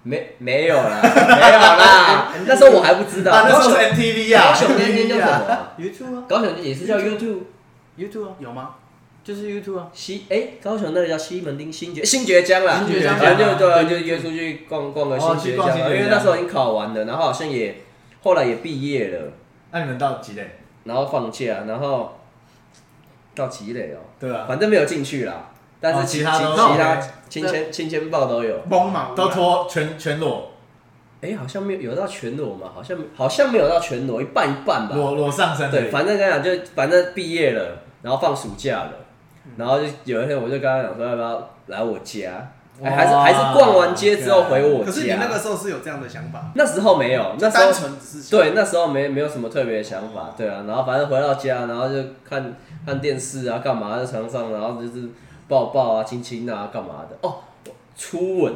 [0.03, 3.33] 没没有啦，没有啦， 那时候我还不知道。
[3.33, 8.77] 啊，那时候是高雄 MTV 啊高雄那间叫什么啊？YouTube 啊高雄也是叫 YouTube，YouTube 啊，有吗？
[9.23, 9.89] 就是 YouTube 啊。
[9.93, 17.83] 西哎、高雄那个叫西门町新觉新觉江啦，新觉江反正就对就约出去逛逛个哦新觉江因为那时候已经考完了，然后好像也
[18.23, 19.33] 后来也毕业了，
[19.73, 20.60] 那你们到几类？
[20.85, 22.19] 然后放假，然后
[23.35, 26.97] 到积累哦，对啊，反正没有进去啦，但哦是其他都其他
[27.29, 28.59] 亲签亲签报都有，
[29.15, 30.51] 都脱全全裸，
[31.21, 35.73] 哎、好像没有有到全裸嘛，好像好像没有到全裸，一半一半吧，裸裸上身而已。
[35.73, 38.93] 对，反正跟他讲，就反正毕业了，然后放暑假了，
[39.57, 42.51] 然后就有一天我就跟他讲说，要不要来我家？
[42.83, 45.39] 哎还是还是逛完街之后回我可是你那个。
[45.41, 51.95] 时候是有这样的想法，那时候没有，那时单候纯只是对那时候没没有什么特别的想法，对啊，然后反正回到家，然后就
[52.29, 55.09] 看看电视啊，干嘛在床上，然后就是
[55.49, 57.17] 抱抱啊、亲亲啊，干嘛的。
[57.23, 57.37] 哦，
[57.97, 58.53] 初吻，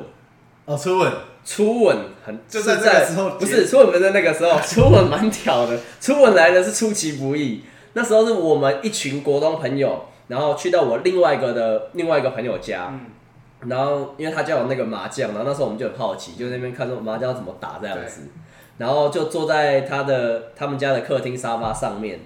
[0.66, 7.64] 哦，初吻，初吻很就在是这个时候不是初吻不是在那个时候，初吻 蛮屌的，初吻来的是出其不意。
[7.94, 13.00] 那时候是我们一群国中朋友，然后去到我另外一个的另外一个朋友家，嗯
[13.66, 18.22] 然后因为他家有那个麻将，然后那时候我们就很好奇，就在那边看说麻将怎么打这样子，
[18.78, 22.20] 然后就坐在他的他们家的客厅沙发上面，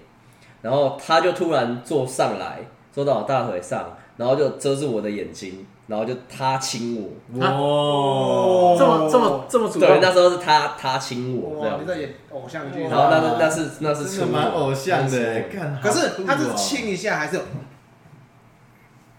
[0.63, 2.61] 然后他就突然坐上来，
[2.93, 11.79] 坐到我大腿上，然后就遮住我的眼睛，然后就他亲我，哇，这么这么这么主对，动，那时候是他他亲我这哇，样。
[11.83, 15.45] 你，在演偶像剧，然后那是那是那是真初吻的蛮偶像的
[15.83, 16.55] 可是他是好酷哦。
[16.57, 17.41] 亲一下还是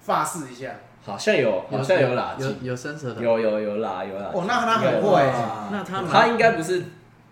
[0.01, 0.71] 发誓一下？
[1.09, 3.21] 好像有好像有啦有，有伸舌头。
[3.21, 6.83] 有有有啦有啦哦，那他很会，哇那他他蛮应该不是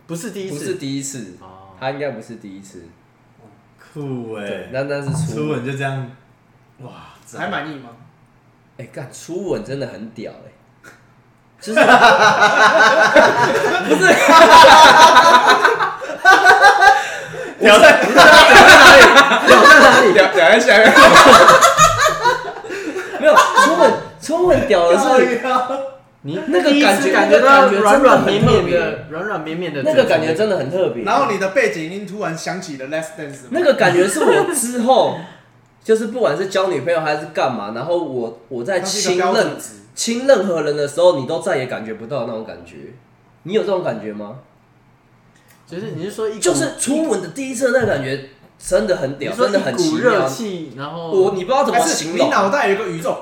[0.08, 2.84] 不是第一次，不是第一次，哦，他应该不是第一次，
[3.94, 5.66] 酷对哎，，那那是初初吻。
[5.66, 6.12] 就这样，
[6.82, 6.92] 哇，
[7.38, 7.90] 还满意吗？
[8.78, 10.52] 哎，干初吻真的很屌哎，
[11.62, 11.80] 就是
[17.60, 18.14] 屌在屌
[19.64, 20.14] 在哪里？
[20.14, 20.94] 屌屌在下面。
[23.32, 25.42] 没有初吻，初吻屌的是
[26.22, 31.04] 你那个感觉感觉感觉软软绵真的很特别绵的，软软绵绵的那个感觉真的很特别。
[31.04, 35.18] 然后你的背景音突然响起了《Last Dance》，那个感觉是我之后，
[35.84, 39.58] 就是不管是交女朋友还是干嘛，然后我我在亲任。
[39.98, 42.76] 亲任何人的时候，你都再也感觉不到那种感觉。
[43.42, 44.36] 你有这种感觉吗？
[45.66, 50.28] 就是你是说一就是初吻的第一次那个感觉真的很屌，真的很奇妙。
[50.28, 53.22] 气，然后我你不知道怎么还是形容，你脑袋有一个宇宙，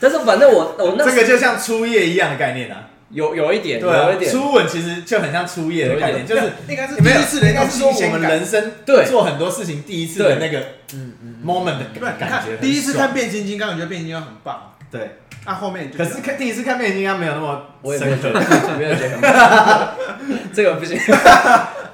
[0.00, 8.46] 但是反正我我那这个就像初夜一样的概念啊，有有一点，对啊，有一点，初吻其实就很像初夜的概念，就是应该是第没有一次的那种应该是说新鲜感我们人。
[8.46, 9.04] 生对。
[9.04, 10.58] 做很多事情第一次的那个
[10.94, 19.94] 嗯嗯 moment 的对，你看感觉，第一次看变形金刚，你觉得变形金刚很棒，对，啊，后面你就可是看第一次看变形金刚没有那么我也没有深刻，觉得，没有觉得，
[20.54, 20.98] 这个不行。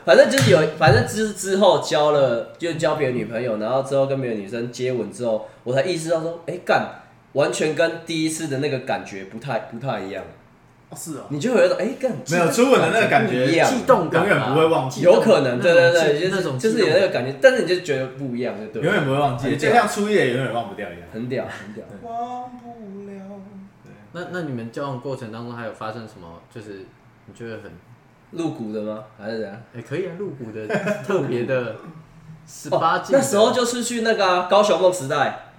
[0.08, 7.02] 反正就是有，反正之之后交了，就交别的女朋友，然后之后跟别的女生接吻之后，我才意识到说，哎、干，
[7.34, 10.24] 完全跟第一次的那个感觉不太不太一样。
[10.88, 21.02] 哦是哦，你就会有一种，哎、干，没有初吻的那个感觉一样，悸动感啊，永远不会忘记有可能，对对对，就是种就是有那个感觉，但是你就觉得不一样，就对，永远不会忘记，就像初夜永远忘不掉一样。
[21.12, 21.84] 很屌，很屌。
[22.02, 23.22] 忘不了。
[24.12, 26.40] 那那你们交往过程当中还有发生什么？
[26.50, 26.86] 就是
[27.26, 27.70] 你觉得很
[28.32, 28.98] 露骨的吗？
[29.20, 29.56] 还是怎样？
[29.76, 30.66] 哎、可以啊，入股的
[31.06, 31.76] 特别的
[32.46, 35.16] 十八那时候就是去那个啊、高雄梦时代，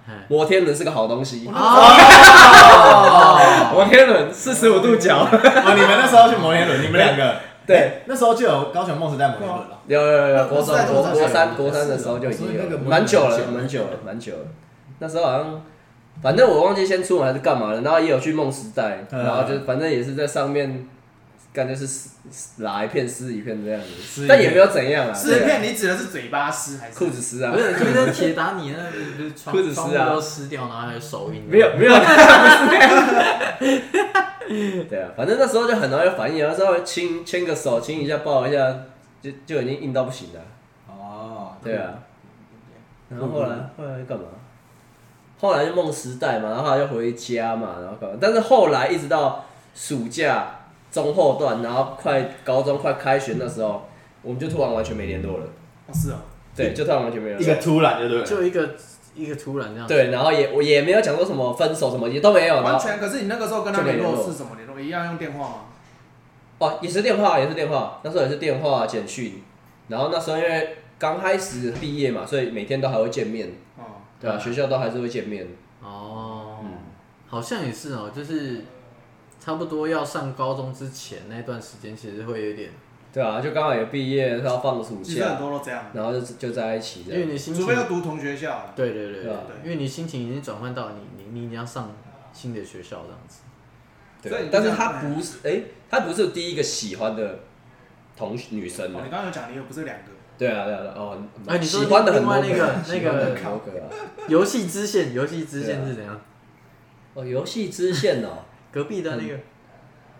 [0.08, 1.48] 哎摩天轮是个好东西。
[1.52, 9.78] 哦， 摩天轮四十五度角，哦，你们那时候去摩天轮，你们两个对，那时候就有高雄梦时代摩天轮了。
[9.86, 14.38] 有有有有，国中那时代国国三国三的时候就已经有蛮久了，蛮久了，蛮久了。
[14.98, 15.62] 那时候好像，
[16.22, 20.88] 反正我忘记先出门还是干嘛了，然后也有去梦时代，嗯然后就反正也是在上面，
[21.52, 26.98] 感觉是撕拉一片撕一片这样子，撕但也没有怎样啊，撕片，你指的是嘴巴撕还是？
[26.98, 27.52] 裤子撕啊。
[27.52, 30.10] 不，是，就是那铁打你那不是窗裤子撕啊。
[30.10, 31.92] 都撕掉，然后还有手印，没有没有。
[34.88, 38.72] 对啊，反正那时候就很容易有反应，然后稍微亲牵个手，亲一下，抱一下，
[39.22, 40.40] 就就已经硬到不行了。
[40.88, 41.76] 哦，对。
[41.76, 41.94] 啊，
[43.08, 43.56] 然后后来？
[43.76, 44.24] 后来干嘛？
[45.40, 48.16] 后来就梦时代嘛，然后后来就回家嘛，然后干嘛？
[48.20, 49.44] 但是后来一直到
[49.74, 50.59] 暑假
[50.90, 53.88] 中后段，然后快高中快开学那时候，
[54.22, 55.44] 我们就突然完全没联络了。
[55.86, 56.22] 哦是啊，
[56.54, 57.54] 对，就突然完全没联一个。
[57.56, 58.24] 突然就对了。
[58.24, 58.74] 就一个
[59.14, 62.54] 一个突然这样，，对，然后也我也没有讲说什么分手什么，也都没有。
[62.56, 62.98] 然后完全。
[62.98, 64.80] 可是你那个时候跟他联络就没联络是什么联络？
[64.80, 65.54] 一样用电话吗？
[66.58, 69.42] 哦，也是电话，也是电话，那时候也是电话、简讯。
[69.88, 73.82] 然后那时候因为刚开始毕业嘛，所以每天都还会见面，哦，
[74.20, 75.48] 对吧、学校都还是会见面。
[75.82, 76.70] 哦，嗯
[77.26, 78.64] 好像也是哦，就是
[79.40, 82.70] 差不多要上高中之前那段时间，其实会有点，
[83.10, 87.14] 对啊，就刚好也毕业，要放暑其实很假，多都这样，然后就就在一起这。
[87.14, 88.72] 因为你心情除非，要读同学校了。
[88.76, 91.90] 对对对对啊因为你心情已经转换到你你你要上
[92.32, 93.40] 新的学校这样子。
[94.28, 97.40] 所以你，对但是他不是，哎，他不是第一个喜欢的
[98.16, 99.10] 同女生哦，啊你。
[99.10, 100.04] 刚刚有讲你又不是两个，
[100.36, 103.88] 对啊，对啊，对啊哦，哎你说喜欢的很多另外那个喜欢的那个很多个啊。
[104.28, 106.20] 游戏支线，游戏支线是怎样？
[107.14, 109.34] 哦，游戏支线哦，隔壁的那个，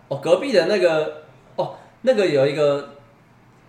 [0.09, 1.23] 哦，隔壁的那个，
[1.55, 2.89] 哦，那个有一个，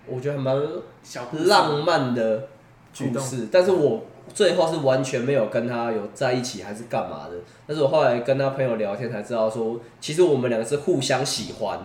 [0.06, 0.56] 我觉得还蛮
[1.02, 2.48] 小故事浪漫的
[2.92, 4.04] 举动故事，但是我
[4.34, 7.36] 最后是完全没有跟他有在一起，还是干嘛的？
[7.66, 11.78] 但是我后来跟他朋友聊天才知道说，其实我们两个是互相喜欢，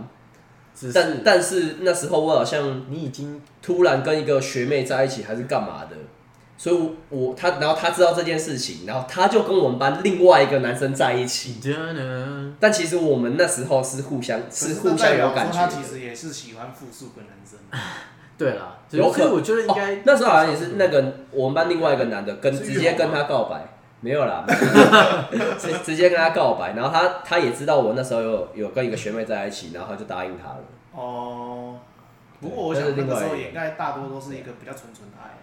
[0.74, 5.96] 只但是但是那时候我好像你已经突然跟一个学妹在一起，还是干嘛的？
[6.58, 11.58] 所以我，我他，然后他知道这件事情，然后他就跟我们班另外一个男生在一起。
[12.60, 15.54] 但其实我们那时候是互相是互相有感觉的。
[15.54, 17.60] 说他其实也是喜欢复数个男生，
[18.38, 23.64] 对啦，有可所以我觉得应该哦、那时候好像也是那个我们班另外一个男的跟直接跟他告白，
[24.02, 24.44] 没有啦，
[25.60, 30.64] 直直接跟他告白，然后他他也知道我那时候有有跟一个学妹在一起，然后他就答应他了。
[30.94, 31.76] 哦。
[32.40, 35.38] 不过我但想那个时候也应该大多都是一个比较纯纯的爱。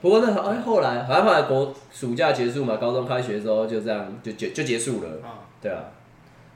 [0.00, 5.84] 不过那哎后来好像后来国暑假结束嘛，高中开学之后就这样就结就结束了，啊，对啊。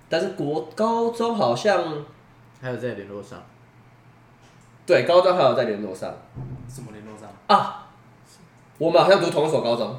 [0.09, 2.05] 但是国高中好像
[2.61, 3.43] 还有在联络上，
[4.85, 6.13] 对高中还有在联络上。
[6.69, 7.29] 什么联络上？
[7.47, 7.89] 啊，
[8.79, 9.99] 我们好像读同一所高中，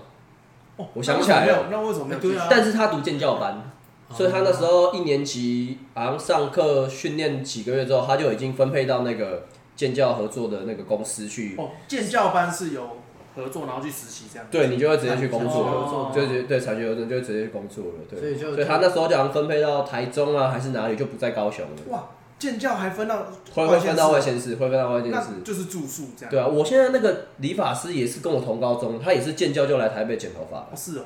[0.78, 1.68] 哦我想起来了。
[1.72, 2.20] 那为什么没有？
[2.22, 2.22] 那为什么没有？
[2.22, 2.34] 继续？
[2.34, 3.72] 对啊但是他读建教班，
[4.10, 12.98] 所以他那时候一年级好像上课训练几个月之后，他就已经分配到那个建教合作的那个公司去，哦，建教班是有
[13.36, 14.48] 合作，然后去实习这样。
[14.52, 25.28] 对你就会直接去工作就直接对产学合作就会直接去工作了，对，所以就所以他那时候就好像分配到台中啊还是哪里，就不在高雄了，哇，建教还分到会会分到外县县市，会分到外市，县市。
[25.38, 26.32] 那就是住宿这样。
[26.32, 31.04] 对啊，我现在那个理发师也是跟我同高中，他也是建教就来台北剪头发哦，，是哦，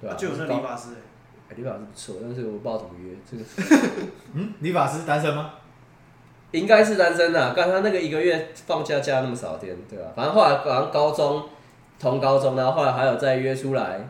[0.00, 1.00] 对啊，就有那是理发师哎。
[1.50, 3.42] 哎理发师不错，但是我不知道怎么约，这个
[4.34, 5.54] 嗯，理发师单身吗？
[6.52, 11.42] 应该是单身啊，刚他那个一个月放假假那么少天，对吧、反正后来好像高中
[12.00, 14.08] 同高中，然后后来还有再约出来，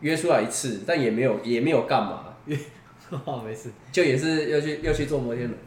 [0.00, 2.24] 约出来一次，但也没有也没有干嘛，
[3.24, 5.58] 哦，没事，就也是又去又去坐摩天轮，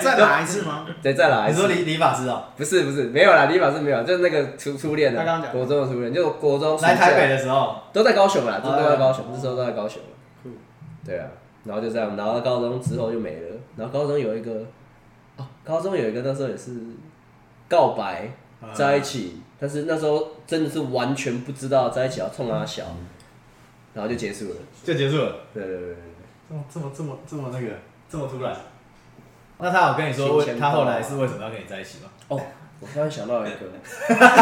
[0.00, 0.86] 再来一次吗？
[1.02, 1.62] 对，再来一次。
[1.62, 1.74] 你说。
[1.76, 10.00] 理理发师哦，不是不是没有啦，理发师没有，就是那个初初恋的，他刚刚讲国中的初恋，就国中来台北的时候，都在高雄啦，都在高雄，那时候都在高雄。
[10.44, 10.50] 酷。
[11.04, 11.26] 对啊，
[11.66, 13.56] 然后就这样，然后高中之后就没了。
[13.76, 14.64] 然后高中有一个，
[15.36, 16.72] 哦，高中有一个那时候也是
[17.68, 18.30] 告白
[18.62, 22.84] 嗯在一起，但是那时候真的是完全不知道在一起要冲他小，
[23.92, 24.56] 然后就结束了。
[24.84, 25.36] 就结束了。
[25.52, 25.96] 对对对对
[26.48, 27.66] 这么这么这么这么那个
[28.08, 28.56] 这么突然？
[29.58, 32.10] 那他有跟你说他后来是为什么要跟你在一起吗？
[32.28, 32.40] 哦，
[32.80, 33.66] 我突然想到一个，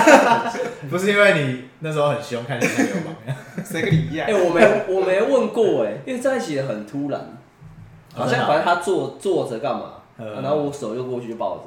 [0.90, 3.36] 不是因为你那时候很凶，看起来像流氓一样。
[3.64, 4.34] 谁跟你一样哎、？
[4.34, 7.38] 我没我没问过哎，因为在一起也很突然，
[8.12, 11.64] 好像反正他坐坐着干嘛，嗯然后我手又过去就抱着，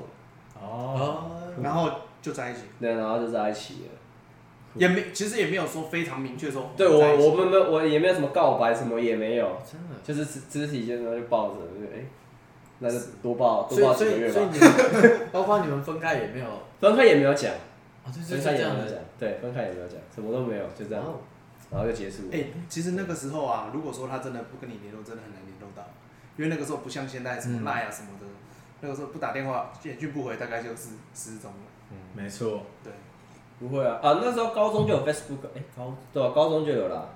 [0.61, 1.32] 哦，
[1.63, 1.89] 然后
[2.22, 3.91] 就在一起，对，然后就在一起了。
[4.76, 9.95] 也没其实也没有说非常明确说对我我们没有我也没有什么告白什么也没有，真的。
[10.03, 12.05] 就是肢肢体接触就抱着，就哎、
[12.80, 14.51] 那就多报多所以所几个月以所以吧。
[14.53, 17.51] 你们 包括你们分开也没有，哦，分开也没有讲，
[18.05, 18.84] 对分对这样的。
[18.84, 21.15] 开也没有讲，对，分开也没有讲，什么都没有，就这样，哦。
[21.69, 22.30] 然后就结束了。
[22.32, 25.84] 哎、其实那个时候啊，如果说他真的不跟你联络，真的很难联络到，
[26.38, 27.65] 因为那个时候不像现在什么嗯。
[27.65, 28.25] Line 啊什么的，
[28.80, 31.57] 那个时候不打电话、简讯不回，大概就是失踪了。
[32.13, 32.93] 没错，对，
[33.59, 37.09] 不会啊，啊那时候高中就有 Facebook，哎、高对啊，高中就有啦，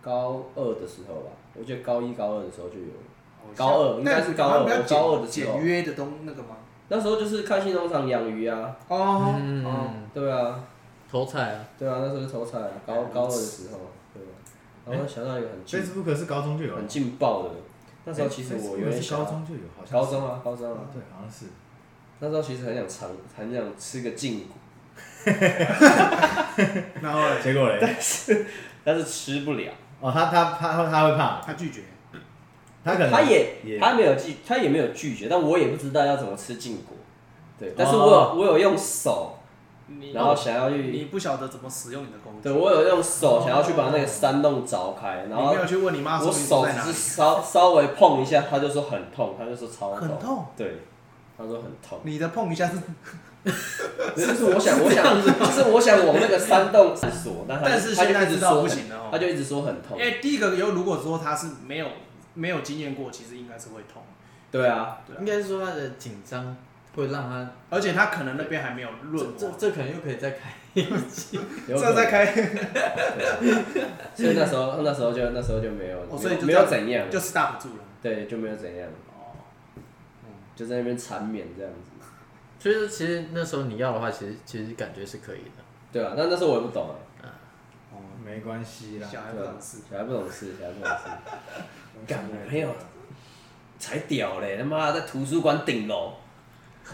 [0.00, 2.86] 高二的时候吧，我觉得高一高二的时候就有。
[2.86, 3.11] 了。
[3.44, 5.54] 哦高二应该是高二高二的时候。
[5.54, 6.56] 简约的东那个吗？
[6.88, 8.96] 那时候就是开心农场养鱼啊，哦。
[8.96, 10.60] 哦，嗯，对啊，
[11.10, 13.78] 投菜啊，对啊，那时候是投菜啊，高高二的时候，
[14.12, 14.30] 对吧。
[14.86, 17.50] 然后想到一个很劲 Facebook 是高中就有很，劲爆的，
[18.04, 21.46] 那时候其实我有点高中就有，好像高中啊，高中啊，对，好像是。
[22.18, 24.54] 那时候其实很想尝，很想吃个胫骨，
[27.00, 27.78] 然后嘞结果嘞，
[28.84, 29.72] 但是吃不了。
[30.00, 31.82] 哦，他他他他会怕，他拒绝，
[32.84, 36.96] 他可能他也也他没有拒，他也没有拒绝，但我也不知道要怎么吃禁果。
[37.58, 39.38] 对，但是我哦有我有用手，
[39.86, 50.78] 你然后想要去你，不晓得怎么使用你的工具，对我有用手想要去把那个山洞凿开，然你后没有去问你妈说我你手只是里，稍稍微碰一下，他就说很痛，他就说超很痛，对，
[51.38, 52.00] 他说很痛。
[52.02, 53.52] 你的碰一下是，
[54.16, 60.04] 就是我想，我想，就是我想往那个山洞锁，但他但是他就现在知道一直说很不行了哦他就一直说很痛因。
[60.04, 61.86] 为第一个有如果说他是没有
[62.34, 64.02] 没有经验过，其实应该是会痛，
[64.50, 66.56] 对啊，对啊应该是说他的紧张
[66.94, 71.38] 会让他，而且他可能那边还没有这润滑，这这可能又可以再开一集。
[71.68, 72.26] 有可能这在开
[74.14, 77.84] 所以那时候那时候就那时候就没有，哦所以就没这样有怎样，就 stop 住了。
[78.02, 79.36] 对，就没有怎样，哦，
[80.56, 81.90] 就在那边缠绵这样子。
[82.58, 85.62] 所以说，其实那时候你要的话，其实其实感觉是可以的。
[85.92, 87.26] 对啊，那那时候我也不懂啊，
[87.92, 89.08] 哦，没关系啦。
[89.10, 89.78] 小孩不懂事。
[89.90, 91.04] 小孩不懂事，小孩不懂事。
[92.06, 92.68] 干我朋友
[93.78, 96.12] 才屌嘞，他妈在图书馆顶楼，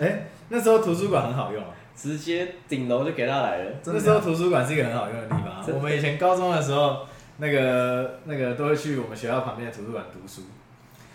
[0.00, 1.70] 哎、那时候图书馆很好用啊。
[2.00, 3.72] 直接顶楼就给他来了。
[3.86, 5.60] 那时候图书馆是一个很好用的地方啊。
[5.66, 7.00] 真的我们以前高中的时候，
[7.38, 10.42] 那个那个都会去我们学校旁边的图书馆读书。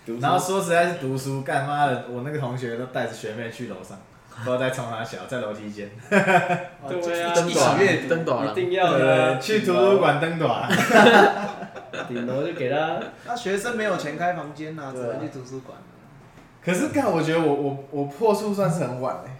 [0.05, 3.97] 读书然后说实在是读书，干妈的，我那个同学都带着学妹去楼上，
[4.35, 5.89] 不知道在冲他小，在楼梯间。
[6.09, 8.05] 哦 对啊就一起阅读。
[8.05, 10.69] 一登短了，定要的啊，去图书馆登短。
[12.09, 12.99] 顶楼就给他。
[13.25, 15.77] 那学生没有钱开房间呐，只能去图书馆。
[16.63, 19.31] 可是看，我觉得我我我破处算是很晚嘞、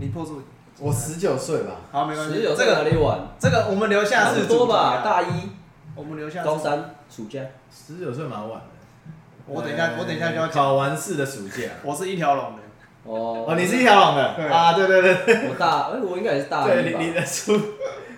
[0.00, 0.42] 你破处，
[0.78, 1.72] 我十九岁吧。
[1.90, 2.34] 好没关系。
[2.34, 3.18] 十九在这个哪里玩？
[3.38, 5.26] 这个我们留下差是多吧，大一、
[5.94, 6.58] 我们留下高。
[6.58, 7.40] 三暑假。
[7.70, 8.66] 十九岁蛮晚的。
[9.46, 10.52] 我等一下，我等一下就要讲。
[10.56, 11.62] 考完试的暑假。
[11.82, 12.62] 我是一条龙的，
[13.04, 14.72] 哦哦，你是一条龙的对啊？
[14.74, 17.58] 对对对对，我大，哎，我应该也是大对一吧你你的初，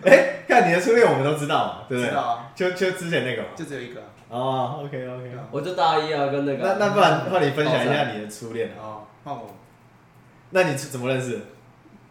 [0.04, 2.22] 哎，看你的初恋我们都知道嘛，对不对知道？
[2.22, 3.48] 啊，就就之前那个嘛。
[3.56, 4.06] 就只有一个啊。
[4.28, 5.32] 哦，OK OK。
[5.50, 6.64] 我就大一啊，跟那个。
[6.64, 8.78] 那那不然换你分享一下你的初恋啊？
[8.80, 9.54] 哦，换我。
[10.50, 11.40] 那你怎么认识？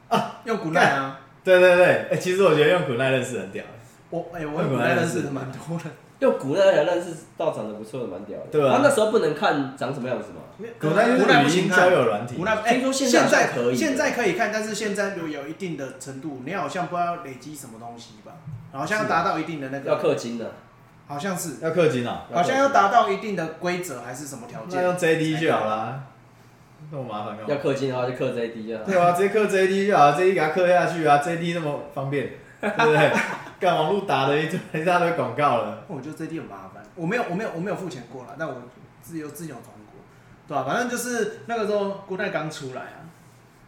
[0.10, 3.64] 啊用古奈啊，对对对，哎，其实我觉得用古奈认识很屌。
[4.10, 5.84] 我哎，我用古奈认识的蛮多的。
[6.20, 8.46] 用古代来认识到长得不错的，蛮屌的。
[8.52, 10.42] 对啊他那时候不能看长什么样子嘛。
[10.80, 12.44] 古代就是古代不语音行看交友软体古。
[12.46, 18.32] 代哎，听说现现在好像可以现在可以看，但是现在有有一定的程度，你好像不知道累积什么东西吧？
[18.72, 20.52] 好像要达到一定的那要个，氪金的。
[21.08, 22.26] 好像是，要氪金啊？
[22.34, 24.82] 好像要达到一定的规则还是什么条件？
[24.82, 26.04] 那用 JD 就好啦。
[26.92, 27.54] 那么麻烦干嘛？
[27.54, 28.84] 要氪金的话就氪 JD 就好。
[28.84, 33.12] 对啊，直接氪 JD 就好，JD 给它氪下去啊，JD 那么方便，对不对？
[33.60, 35.84] 干网络打了一堆一大堆广告了。
[35.88, 36.84] 我觉得这一点很麻烦。
[36.96, 38.56] 我没有，我没有，我没有付钱过了，但我
[39.02, 40.00] 自由自由转过，
[40.48, 43.06] 对吧、反正就是那个时候姑奈刚出来啊，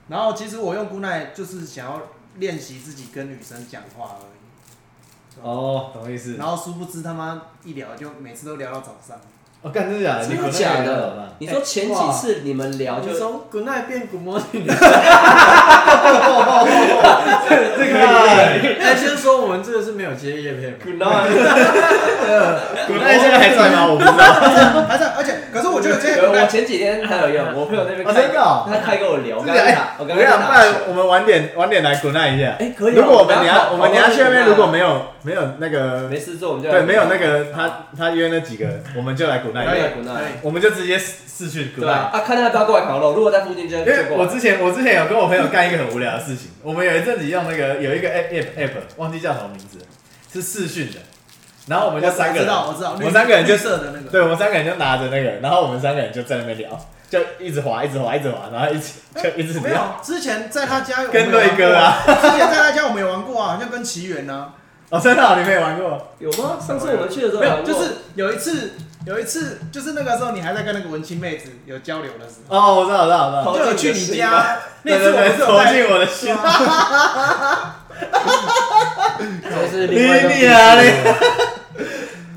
[0.07, 2.01] 然后其实我用姑奈就是想要
[2.37, 5.41] 练习自己跟女生讲话而已。
[5.41, 6.35] 哦，懂意思。
[6.37, 9.17] 然后殊不知他妈一聊就每次都聊到早上，
[9.61, 10.27] 哦，干真的假的？
[10.27, 11.35] 真的你假的？
[11.39, 14.65] 你说前几次你们聊就你从 Good night 变 Good morning，
[17.47, 17.97] 这可
[18.67, 18.77] 以。
[18.79, 21.29] 哎，先说我们这个是没有接叶片嘛？Good night。
[22.87, 23.87] 古奈现在还在吗？
[23.87, 24.15] 我不知道。
[24.87, 28.65] 还在而且可是我觉得这些有我前几天还有用，我朋友那边真的哦。
[28.69, 29.65] 他开跟我聊，我刚刚，
[29.97, 30.71] 我刚我跟你讲，不刚打球。
[30.71, 32.55] 然我们晚点晚点来古奈一下。
[32.59, 32.95] 哎，可以啊。
[32.97, 40.21] 如果我们等下我们等下去那边如果没有没有那个没事做，我们就对没有那个他他约那几个，我们就来古奈一下，可以啊，Good night。
[40.21, 41.87] 以我们就直接视讯古奈。
[41.87, 49.79] 对啊，啊，看他要不要过来烤肉，如果在附近就因就过我之前我之前有跟我朋友干一个很无聊的事情，我们有一阵子用那个有一个 app app app 忘记叫什么名字，
[50.31, 50.99] 是视讯的，
[51.67, 56.69] 然后我们就三个人，我知道我知道，我们三个人就设的那个，对，我们三个人就拿着那个，然后我们三个人就在那边聊，
[57.09, 64.53] 就一直滑，一直滑，一直滑，然后一直就一直没有聊。，之前在他家跟瑞哥啊，之前在他家我们有玩过啊，好像跟奇缘呢，
[64.89, 66.13] 哦，真的哦、你没有玩过？
[66.19, 66.57] 有吗？
[66.59, 68.73] 上次我们去的时候没有，玩过就是有一次
[69.05, 73.65] 有一次就是那个时候你还在跟那个文青妹子有交流的时候，哦，我知道，我知道，我知道。
[73.65, 76.35] 就有去你家， 那对对对，次我们是有走带进我的心。
[79.49, 80.83] 这是你另外一个你啊你！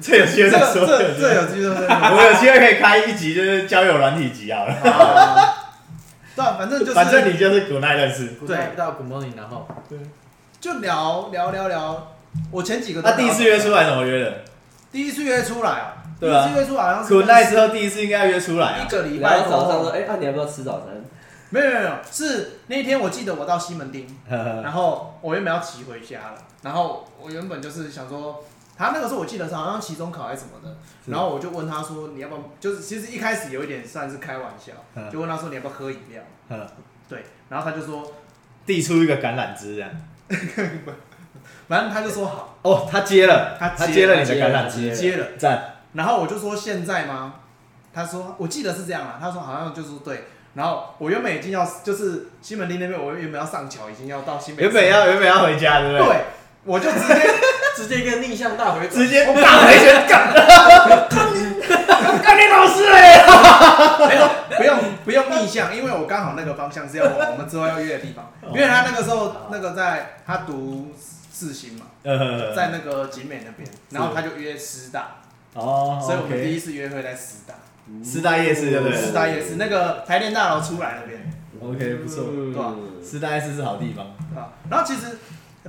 [0.00, 0.86] 这有机会这个再说。
[0.86, 1.86] 这这有机会再说。
[2.10, 4.72] 我们有机会可以开一集，就是交友软体集好了。
[4.72, 5.58] 啊
[6.34, 8.36] 对啊，反正就是反正你就是古奈认识。
[8.48, 9.68] Night 到 Good morning，然后
[10.60, 12.14] 就聊聊聊聊。
[12.50, 14.44] 我前几个都他第一次约出来怎么约的？
[14.90, 16.46] 第一次约出来啊，第对啊。
[16.46, 18.86] 一次约出来好像是古奈之后第一次应该要约出来啊。
[18.86, 20.88] 一个礼然拜后早上说，后，哎，啊，你要不要吃早餐？
[21.50, 24.06] 没有没有没有，是那一天我记得我到西门町，
[24.62, 28.42] 然后我原本要骑回家了，然后我原本就是想说，
[28.74, 31.10] 他那个时候我记得是好像期中考还是什么的，是。
[31.10, 35.10] 然后我就问他说你要不要，就是其实一开始有一点算是开玩笑， 嗯。
[35.10, 36.66] 就问他说你要不要喝饮料，呵
[37.06, 38.02] 对，然后他就说，
[38.64, 39.90] 递出一个橄榄枝这样。
[41.68, 45.71] 反正他就说好，哦，他接了，他接他接了你的橄榄枝，接了，赞。
[45.92, 47.34] 然后我就说现在吗？
[47.94, 50.24] 他说我记得是这样啊，他说好像就是对。
[50.54, 54.64] 然后我原本已经要就是西门町那边，我原本要上桥，已经要到西北。
[54.64, 56.06] 原本要原本要回家，对不对？
[56.06, 56.24] 对，
[56.64, 57.14] 我就直接
[57.76, 60.32] 直接一个逆向大回转，直接我大回旋干。
[62.22, 63.24] 干你老师哎！
[64.08, 68.30] 没有不用不用逆向，因为我刚好那个方向是要往 我们之后要约的地方。
[68.52, 70.92] 因为他那个时候那个在他读
[71.32, 75.22] 四星嘛，呃，在那个景美那边，然后他就约师大，
[75.54, 77.54] 哦，所以我们第一次约会在师大，
[78.02, 78.96] 师大夜市对不对？
[78.96, 82.74] 师大夜市那个台电大楼出来那边，OK 不错，嗯对吧
[83.04, 84.06] 师大夜市是好地方。
[84.34, 85.18] 啊，然后其实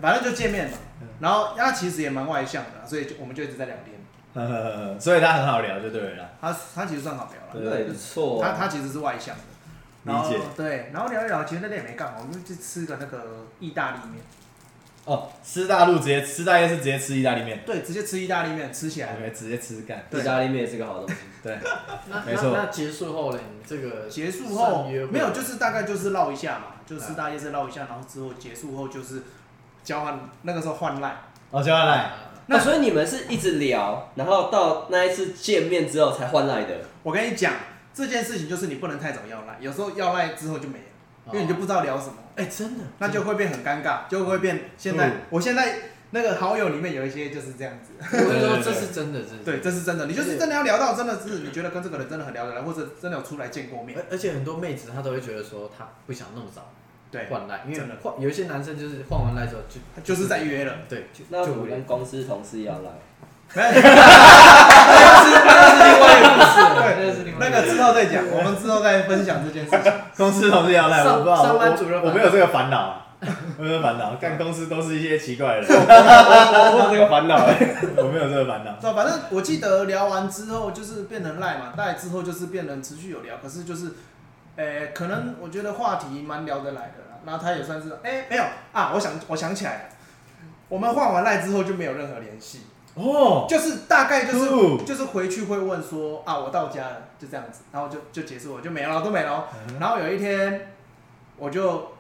[0.02, 0.78] 反正就见面嘛，
[1.20, 4.00] 然后他其实也蛮外向的，所以就我们就一直在聊天。
[4.34, 6.30] 呵呵呵所以他很好聊就对了啦。
[6.42, 8.50] 他他其实算好聊了，对不错啊。
[8.52, 9.42] 他他其实是外向的。
[10.06, 14.24] 然后理解对，然后聊一聊，其实那天也没干嘛，我们就去吃个那个意大利面，
[15.06, 17.62] 哦，吃大陆直接吃大夜市直接吃意大利面。
[17.66, 20.06] 对，直接吃意大利面，吃起来，OK 直接吃干。
[20.10, 20.22] 对。
[20.22, 21.16] 意大利面也是个好东西。
[21.44, 21.60] 对，
[22.10, 22.52] 那没错。
[22.54, 23.40] 那那结束后呢？
[23.40, 25.12] 你这个结束后算约会？
[25.12, 29.24] 没有，就是大概就是绕一下嘛，就师大夜是绕一下，然后之后结束后就是
[29.84, 31.18] 交换，那个时候换赖，
[31.52, 32.12] 哦，交换赖，
[32.48, 36.78] 那所以你们是一直聊，然后到那一次见面之后才换赖的。
[37.04, 37.54] 我跟你讲
[37.94, 45.14] 这件事情，就是你不能太早要赖，有时候要赖之后就没了，因为你就不知道聊什么，哎，真的，那就会变很尴尬，就会变现在嗯。
[45.30, 45.78] 我现在
[46.12, 47.94] 那个好友里面有一些就是这样子。
[48.00, 56.72] 我跟你说这是真的，这是对，这是真的，你就是真的要聊到，真的是你觉得跟这个人真的很聊得来，或者真的有出来见过面，而而且很多妹子她都会觉得说她不想那么早
[57.12, 60.78] 对，换赖，因为换有一些男生就是换完赖之后就他就是在约了。
[60.90, 62.90] 对，就那我跟公司同事也要来，
[63.56, 63.62] 对，
[66.98, 69.94] 那是另外那个之后再讲，我们之后再分享这件事情。
[70.18, 73.06] 公司同事要来，我不知道，上班族的我没有这个烦恼啊，
[73.58, 77.56] 我没有烦恼，干公司都是一些奇怪的人， 我有这个烦恼哎。
[77.98, 78.74] 我没有这个烦恼。
[78.94, 83.92] 反正我记得聊完之后就是变成赖嘛，赖之后就是变成持续有聊，可是就是，
[84.56, 87.20] 诶、可能我觉得话题蛮聊得来的啦。
[87.26, 89.82] 然后他也算是，哎、没有啊，我想我想起来了，
[90.70, 92.64] 我们换完赖之后就没有任何联系，
[92.96, 94.78] 哦，就是大概就是、酷。
[94.84, 99.48] 就是回去会问说啊，我到家了，就这样子，然后就就结束了，就没了，都没了。
[99.80, 100.72] 然后有一天
[101.38, 101.94] 我就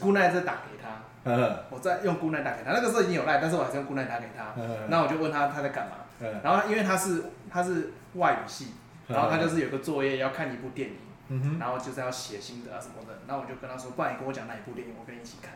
[0.00, 4.60] 姑奶在打给他，呵我在用姑奶打给他，那个时候已经有赖，但是我还是用姑奶打给他。
[4.60, 8.68] 呵然后我就问他他在干嘛，呵然后因为他是他是外语系，
[9.08, 10.88] 然后他就是有个作业要看一部电
[11.28, 15.52] 影，然后就是要写心得啊什么的，然后我就跟他说，不然你跟我讲哪一部电影，我跟你一起看，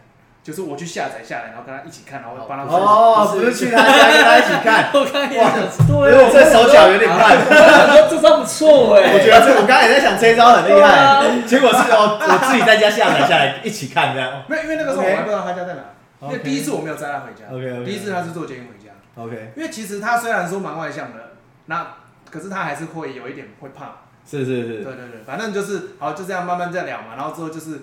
[0.49, 2.81] 就是我去下载下来，然后跟他一起看，然后帮他分析。
[2.81, 7.37] 哦，不是去他家跟他一起看， 我刚刚也想说因为这手脚有点慢。
[8.09, 9.13] 这招不错哎。
[9.13, 14.43] 我觉得这我刚才也在想这一招很厉害啊，结果是哦，我自己在家下载下来一起看这样。
[14.49, 15.83] 没有，因为那个时候我还不知道他家在哪，
[16.23, 18.89] 因为第一次我没有载他回家 OK，OK 第一次他是坐捷运回家
[19.21, 21.37] ，OK，因为其实他虽然说蛮外向的，
[21.67, 21.89] 那
[22.31, 24.09] 可是他还是会有一点会怕。
[24.25, 27.17] 是是是，对对对，反正就是好，就这样慢慢再聊嘛。
[27.17, 27.81] 然后之后就是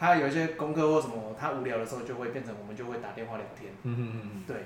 [0.00, 4.64] 他有一些功课或什么，他无聊的时候就会变成我们就会打电话聊天，嗯嗯嗯对。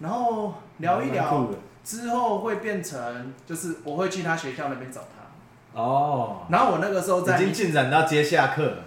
[0.00, 1.48] 然后聊一聊
[1.82, 5.80] 之后会变成，就是我会去他学校那边找他。
[5.80, 8.84] 哦，然后我那个时候在已经进展到接下课了，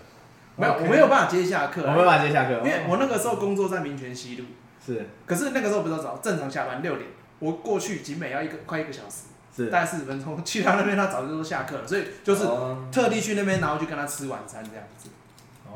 [0.55, 1.81] 没有我没有办法接下课。
[1.81, 4.45] 我没有办法接下课，因为我那个时候工作在民权西路，
[4.85, 5.07] 是。
[5.25, 9.23] 可是那个时候不是早正常下班六点，我过去景美要一个快一个小时，
[9.55, 9.71] 是。
[9.71, 12.87] 大概四十分钟，去他那边他早就都下课了，所以就是哦。
[12.91, 15.09] 特地去那边，然后去跟他吃晚餐这样子。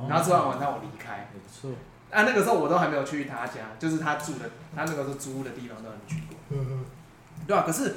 [0.09, 1.29] 然后吃完晚餐我离开。
[1.33, 1.71] 也不错，
[2.09, 6.57] 啊，那个时候我都还没有去他家，就是他住的，他那个时候租屋的地方都还没去过。
[7.47, 7.95] 对啊，可是，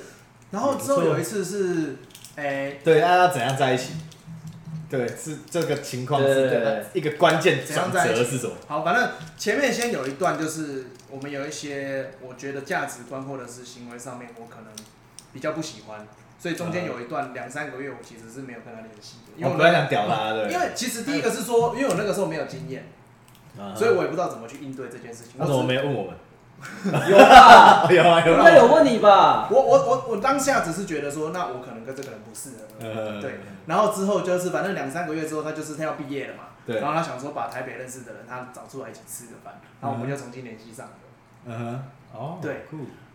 [0.50, 1.96] 然后之后有一次是，
[2.36, 3.94] 诶、对，那要怎样在一起？
[4.88, 8.54] 对，是这个情况是一个关键转折是什么？
[8.68, 14.70] 好，反正前面先有一段，就是我们有一些我觉得价值观或者是行为上面，我可能
[15.32, 16.06] 比较不喜欢，
[16.44, 22.84] 所以中间有一段两三个月，我其实是没有跟他联系的，因为我我本来想屌他的，因为其实第一个是说，因为我那个时候没有经验，
[23.58, 25.40] 啊所以我也不知道怎么去应对这件事情。
[25.40, 26.14] 他怎么没有问我们？
[27.08, 27.88] 有 吧？
[27.90, 29.48] 有啊有应啊该有问你吧？
[29.50, 32.86] 我我我我当下只是觉得说，那我可能跟这个人不适合。
[32.86, 40.92] 呃对，然后之后就是反正两三个月之后，他就是他要毕业了嘛，对然后他想说把台北认识的人他找出来一起吃个饭，然后我们就重新联系上了。
[41.46, 41.58] 嗯
[42.12, 42.66] 哼，哦，对，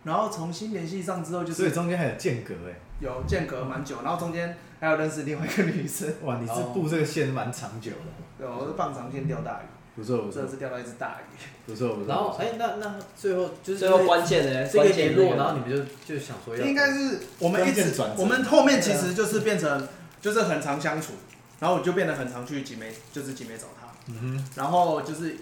[0.02, 10.42] 然后重新联系上之后，就是所以中间还有间隔哎，有间隔蛮久，然后中间还有认识另外一个女生，哇，你是布这个线蛮长久的，对，我是放长线钓大鱼，不错不错。
[10.42, 11.36] 这次钓到一只大鱼。
[11.66, 19.88] 不错不错，然后哎，那那最后就是最后关键的这个关键联络，然后你们就就想说要应该是我们一直我们后面其实就是变成
[20.20, 21.12] 就是很常相处，
[21.60, 24.44] 然后我就变得很常去集美，就是集美找他，嗯哼。
[24.56, 25.36] 然后就是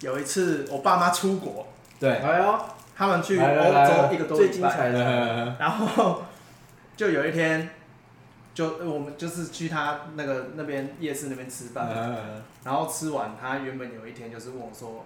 [0.00, 2.58] 有一次我爸妈出国，哼，对，哎呦，
[2.96, 6.22] 他们去欧洲一个多最礼拜，精彩的，呃然后
[6.96, 7.70] 就有一天，
[8.54, 15.04] 就我们就是去他那个那边夜市那边吃饭，呃然后吃完，他原本有一天就是问我说，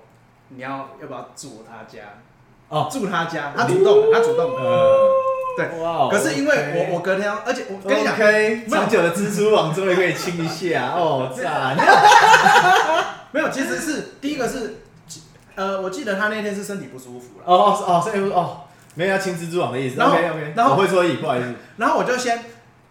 [0.49, 2.05] 你要要不要住他家？
[2.69, 2.89] 哦。
[2.91, 4.55] 住他家，他主动的，他主动。
[4.55, 4.61] 的。
[4.63, 5.11] 呃，
[5.57, 5.83] 对。
[5.83, 11.77] 哇哦，可是因为我我隔天要，而且我跟你讲，OK，长久的蜘蛛网终于可以清一下哦， 赞，
[13.33, 14.77] 没有，其实是第一个是，
[15.57, 18.63] 呃，我记得他那天是身体不舒服了，哦哦哦，所以哦，
[18.95, 19.99] 没有要亲蜘蛛网的意思。
[19.99, 21.55] 然后 OK OK，然后我会错意，不好意思。
[21.77, 22.45] 然后我就先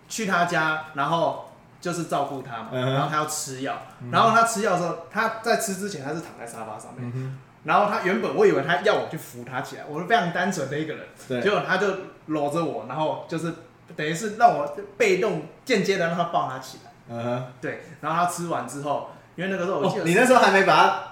[0.07, 3.81] 去他家，然后就是照顾他嘛，嗯然后他要吃药，
[4.11, 11.41] 然后他吃药的时候，他在吃之前他是躺在沙发上面，嗯然后他原本我以为他要我去扶他起来，我是非常单纯的一个人，对。
[11.41, 11.87] 结果他就
[12.27, 13.53] 搂着我，然后就是
[13.97, 21.03] 等于是让我被动间接的让他抱他起来，嗯哼，对，然后他吃完之后，因为那个时候我记哦得，你那时候还没把它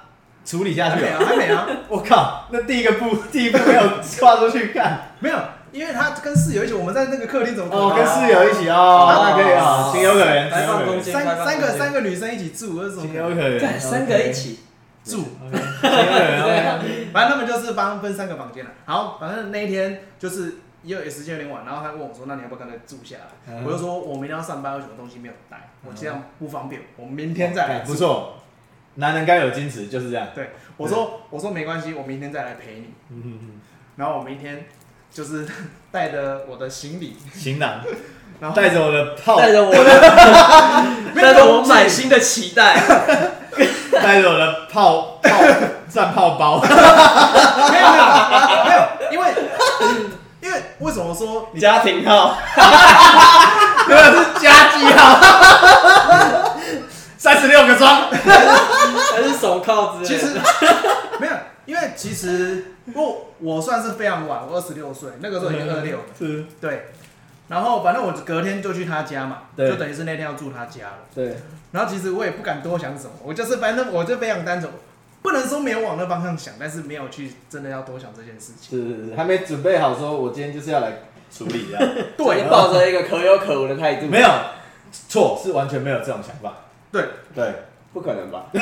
[0.48, 1.20] 处理下去了。
[1.20, 3.82] 还没啊，还没啊， 我靠，那第一个步， 第一步没有
[4.20, 5.12] 跨出去看。
[5.20, 5.38] 没有，
[5.74, 14.60] 因为他跟室友一起，我们在那个客厅怎么可能哦，跟室友一起哦，那可以啊，情有可原，开放空间三三个三个女生一起住，这种情有可原，干三个一起，
[15.04, 15.18] 住。
[15.52, 17.08] 情有可原，OK。
[17.12, 18.72] 反正他们就是分分三个房间了。
[18.86, 23.22] 好，反正那一天就是也有时间有点晚，然后他问我说：“那你要不要跟他住下来？”
[23.54, 27.94] 嗯我就说：“我明天要上班，有什么东西没有带，我这样不方便，我们明天再来。”不。
[27.96, 28.38] 错，
[28.98, 30.28] 男人该有矜持，就是这样。
[30.36, 32.94] 对，我说我说没关系，我明天再来陪你。
[33.10, 33.62] 嗯
[33.96, 34.68] 然后我明天
[35.12, 35.48] 就是
[35.92, 37.80] 带着我的行李，行囊，
[38.40, 39.84] 然后带着我的炮，带着我的
[41.20, 42.76] 带着我满心的期待，
[43.92, 45.42] 带着我的炮炮
[45.90, 46.60] 战炮包。
[46.62, 46.68] 没
[47.80, 48.04] 有没有
[48.66, 48.80] 没有，
[49.12, 49.34] 因为
[50.42, 56.47] 因为为什么说家庭号，那个是加几号？
[57.18, 58.10] 三十六个装。
[58.12, 60.06] 还是手铐之类的？
[60.06, 60.40] 其实
[61.20, 61.34] 没有，
[61.66, 66.88] 因为其实我我算是非常晚，我二十六岁，那个时候已经二六了，是，对。
[67.48, 70.98] 然后反正我隔天就去他家嘛，对就等于是那天要住他家了。
[71.16, 71.38] 对，
[71.72, 74.70] 然后其实我也不敢多想什么，我就是反正我就非常单纯，
[75.22, 78.78] 不能说没有往那方向想，但是没有去真的要多想这件事情。
[78.78, 80.92] 是是是，还没准备好说，我今天就是要来
[81.32, 81.96] 处理这样。
[82.18, 84.30] 对你 抱着一个可有可无的态度，没有
[85.08, 86.54] 错，是完全没有这种想法。
[86.92, 87.54] 对对，
[87.94, 88.46] 不可能吧？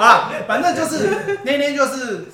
[0.00, 2.26] 啊，反正就是那天就是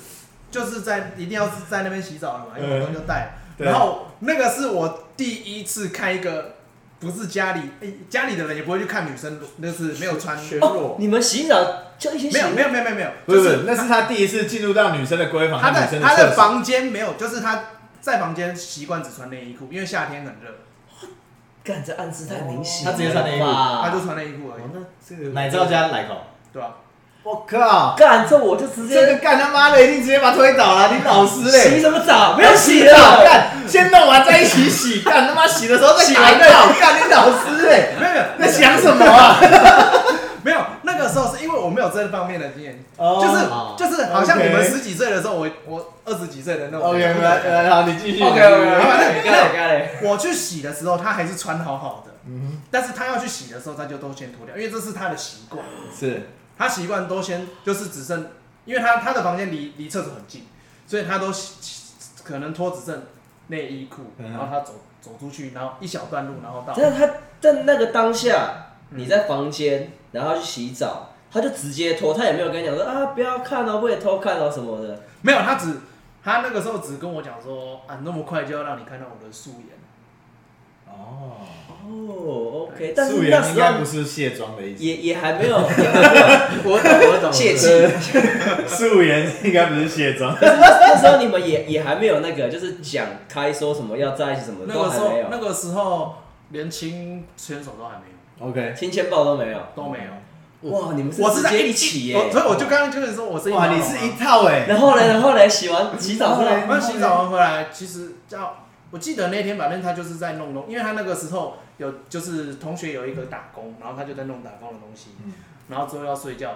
[0.49, 3.37] 就是在一定要是在那边洗澡了嘛，因为我东西就带。
[3.57, 6.57] 对然后那个是我第一次看一个
[6.99, 12.37] 不是家里、诶家里的人也不会去看女生，那是没有穿全哦，，你们洗澡就一起洗？
[12.37, 16.31] 没有没有没有没有没有，不是，就是那是他第一次进入到女生的闺房，他和女在他的。
[16.33, 17.63] 房间没有，就是他
[17.99, 20.53] 在房间习惯只穿内衣裤，因为夏天很热，
[21.67, 23.45] 干这暗示太明显了吧，他直接穿内衣裤
[23.83, 26.15] 他就穿内衣裤而已，哦那这个奶罩加奶口。
[26.53, 26.69] 对吧？
[27.23, 31.81] 我靠，干这我就直这个接干他妈的一定直接把他推倒了，你老师洗嘞！
[31.81, 32.35] 什么澡？
[32.37, 37.95] 没有洗澡，的，干先弄完再一起洗，干他妈洗的时候再洗完再洗，干你老师嘞！
[37.99, 39.37] 没有没有在想什么啊？
[40.43, 43.19] 没有，那个时候是因为我没有这方面的经验，哦。
[43.21, 46.87] 就是就是好像你们 OK 十几岁的时候，我我二十几岁的那种。
[46.87, 48.23] OK，来来，好，你继续。
[48.23, 55.63] OK OK，我去洗的时候，他还是穿好好的，嗯但是他要去洗的时候，他就都先脱掉，因为这是他的习惯。
[55.97, 58.27] 是，他习惯都先就是只剩，
[58.65, 60.45] 因为他他的房间离离厕所很近，
[60.85, 63.03] 所以他都洗可能脱只剩
[63.47, 64.31] 内衣裤，嗯。
[64.31, 66.73] 然后他走走出去，然后一小段路，然后到。
[66.75, 67.07] 但是他
[67.39, 68.99] 在那个当下，嗯。
[68.99, 75.03] 你在房间，然后去洗澡，他就直接脱，他也没有跟你讲说啊不要看哦，不可以偷看哦什么的。
[75.21, 75.73] 没有，他只
[76.23, 79.77] 他那个时候只跟我讲说啊，那么快就要让你看到我的素颜。
[80.89, 81.35] 哦，
[81.85, 87.67] 哦，OK，但素是那时颜应该不是卸妆的意思，也也还没有，也还没有我懂 我懂，泄气。
[88.67, 90.35] 素颜应该不是卸妆。
[90.41, 96.15] 那时候你们也也还没有那个，就是讲开说什么要在一起什么那个时候都还没有，那个时候
[96.49, 99.59] 连亲牵手都还没有，OK，亲签报都没有。
[99.75, 100.71] 都没有。
[100.71, 102.31] 哇，你们是我是在直接一起耶我！
[102.31, 115.33] 所以我就刚刚跟你说，我是哇，你是一套哎，然后呢，然后呢，洗完洗澡后来我们洗澡完回来，其实叫我记得那天反正他就是在弄弄，因为他那个时候有就是同学有一个打工，然后他就在弄打工的东西，嗯
[115.69, 116.51] 然后之后要睡觉，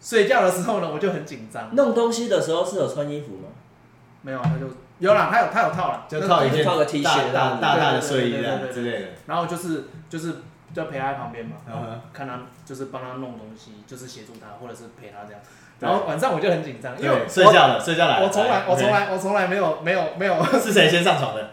[0.00, 3.48] 睡觉的时候呢，我就很紧张，弄东西的时候是有穿衣服吗？
[4.22, 4.66] 没有他就
[4.98, 8.32] 有啦，他有他有套了，就套一件套个 T 恤大大的睡衣
[8.72, 9.08] 之类的。
[9.26, 10.36] 然后就是就是
[10.74, 15.40] 就陪他在旁边嘛，然后看他就是帮他弄东西，就是协助他或者是陪他这样，
[15.80, 18.26] 然后晚上我就很紧张，因为睡觉了，睡觉来了。
[18.26, 21.50] 我从来我从来我从来没有没有没有， 是谁先上床的？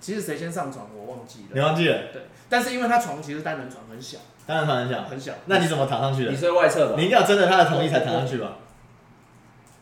[0.00, 1.98] 其实谁先上床我忘记了你了，忘记了？
[2.12, 5.02] 对，但是因为他床其实单人床很小单人床很小。
[5.02, 6.36] 很小，那你怎么躺上去的你？
[6.36, 7.06] 睡外侧吧你？
[7.06, 8.52] 一定要征得他的同意才躺上去吧？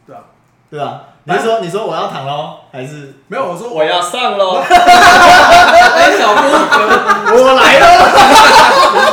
[0.07, 0.24] 对啊，
[0.70, 1.09] 对吧？
[1.29, 4.62] 你是说你说我要躺喽，还是没有我说我要上喽！
[4.62, 6.41] 哎，小姑，
[7.35, 7.87] 我来喽？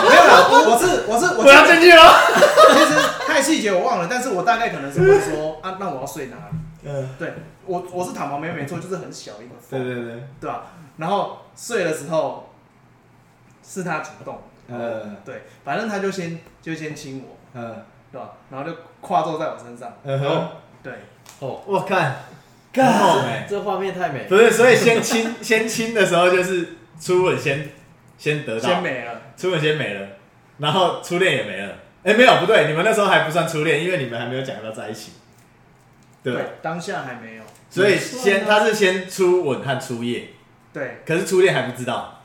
[0.07, 2.03] 没有啦，我是我是我我要进去喽？
[2.73, 6.57] 其实太细节我忘了，但是我大概可能是会说啊，那我要睡哪里？
[6.85, 7.33] 嗯，对
[7.65, 10.65] 我我是躺旁边没错，就是很小一个缝，对对对，对吧？
[10.97, 12.47] 然后睡的时候
[13.67, 17.75] 是他主动，嗯对，反正他就先就先亲我，嗯
[18.11, 18.29] 对吧？
[18.51, 20.47] 然后就跨坐在我身上，嗯哼，
[20.83, 20.93] 对，
[21.43, 22.23] 哦，我看
[22.73, 24.37] 很猛哎，这画面太美不。
[24.37, 27.69] 是，所以先亲 先亲的时候就是初吻先
[28.17, 30.07] 先得到，先没了，初吻先没了，
[30.59, 31.75] 然后初恋也没了。
[32.03, 35.13] 哎、没有不对，你们那时候还不算初恋，因为你们还没有讲到在一起，
[36.23, 36.39] 对吧？
[36.61, 40.29] 当下还没有，所以先他是先初吻和初夜，
[40.73, 42.21] 对可是初恋还不知道。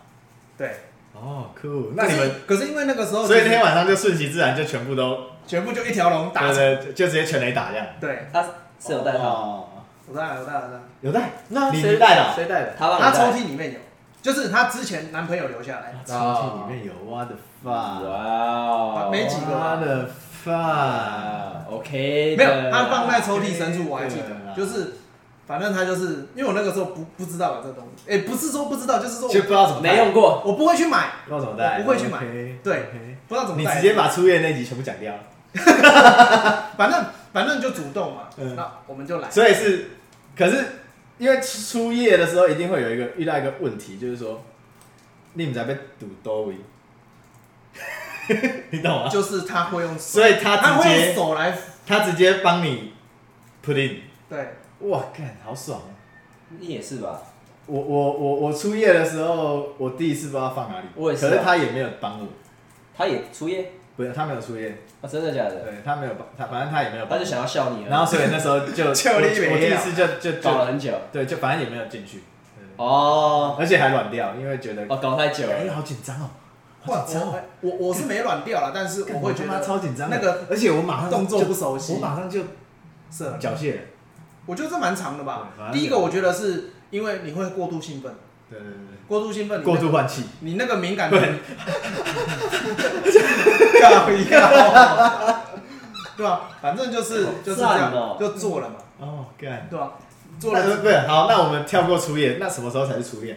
[0.56, 0.70] 对。
[1.14, 1.92] 哦，酷。
[1.96, 7.86] 那你们，可是可是因为那个时候，所以那天晚上就顺其自然，就全部都，全部就一条龙打成，对对，就就直接全雷打这样。
[8.00, 8.44] 对，他
[8.79, 9.64] 是有带套，哦，
[10.07, 10.74] 我带了我带了我带。
[10.74, 12.33] 了，有带，你那谁你带的哦。
[12.35, 12.74] 谁带的？
[12.79, 13.11] 他。
[13.12, 13.79] 抽屉里面有，
[14.22, 17.31] 就是他之前男朋友留下来，抽屉里面有我的
[17.62, 20.09] 发，哇哦，没几个我的
[20.45, 24.95] 发，啊，OK，没有，他放在抽屉深处，我还记得，就是
[25.47, 29.93] 反正他就是因为我那个时候不不知道有这东西，哎，不是说不知道，就是说就不知道怎么带。
[29.93, 32.18] 没用，过，我不会去买，不知道怎么带，我不会去买。
[32.18, 35.12] OK，对 OK 不知道怎么带，你直接把初夜那集全部讲掉，
[36.76, 38.28] 反正反正就主动嘛。
[38.36, 39.90] 嗯，那我们就来，所以是，
[40.36, 40.64] 可是
[41.18, 44.42] 因为初夜的时候一定会有一个遇到一个问题，就是说
[45.34, 46.55] 你们在被堵多位，
[48.70, 49.09] 你懂吗？
[49.09, 52.92] 就是他会用手，所以他他会用直接手来，他直接帮你
[53.64, 54.55] put in，对，
[54.88, 55.90] 哇，干好爽啊！
[56.61, 57.22] 你也是吧？
[57.66, 61.28] 我我我我初夜的时候，我第一次不知道放哪里，我也是啊。
[61.28, 62.26] 可是他也没有帮我，
[62.96, 65.57] 他也初夜不是他没有初夜，啊，真的假的？
[65.64, 70.92] 对他没有帮他，反正他也没有帮，他就想要笑你了，然后所以那时候就 就我你没我第一次就就就搞了很久。
[71.11, 72.22] 对，就反正也没有进去，
[72.76, 75.53] 哦，而且还软掉，因为觉得哦，搞太久了。
[75.53, 75.74] 哎、了。
[75.74, 76.30] 好紧张哦，
[76.86, 77.05] 哇
[77.61, 81.94] 我我是没软掉了，但是我会觉得超紧张，那个而且我马上动作不熟悉。
[81.94, 82.42] 我马上就
[83.11, 83.78] 是，缴械，
[84.46, 85.49] 我觉得这蛮长的吧。
[85.72, 88.14] 第一个我觉得是因为你会过度兴奋，
[88.51, 91.26] 对对对过度兴奋，对，过度换气，你那个敏感对度，
[93.80, 95.42] 搞一样，
[96.16, 96.51] 对吧？
[96.61, 99.92] 反正就是好就是这样就做了嘛，哦，干，对吧？
[100.38, 103.36] 做了不是好，那我们跳过初恋，那什么时候才是初恋？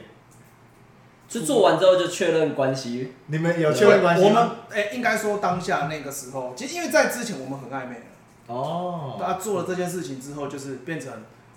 [1.29, 4.55] 是做完之后就确认关系，你们有确认关系我们吗？
[4.69, 8.01] 哎，应该说当下那个时候，其实因为在之前我们很暧昧了，
[8.47, 11.11] 哦，他做了这件事情之后，就是变成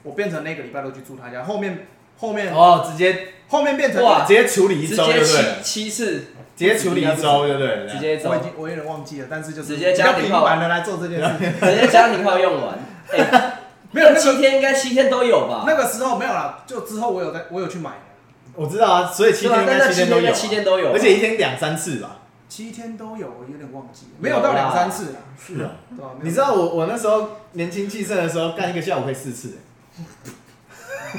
[0.05, 1.89] 我变成那个礼拜都去住他家，后面
[2.19, 6.15] 后面哦，直接后面变成哇直接处理一直接周就对了，七七次，
[6.57, 11.53] 直接处理一周对不对了，直接走我已，经我有点忘记了，但是就是直接比较频家庭号繁的来做这件事情。
[11.61, 12.79] 直接家庭号用完。
[13.13, 13.59] 哎，
[13.91, 15.65] 没有那个七天应该七天都有吧？
[15.67, 17.91] 那个时候没有啦，就之后我有在我有去买，
[18.55, 22.19] 我知道啊，所以七天应该七天都有啊，七天都有，而且一天两三次吧。
[22.49, 26.11] 七天都有，我有点忘记了，没有到两三次啦，是啊，对吧？
[26.15, 29.55] 没有你知道我我那时候年轻气盛的时候，干一个下午可以四次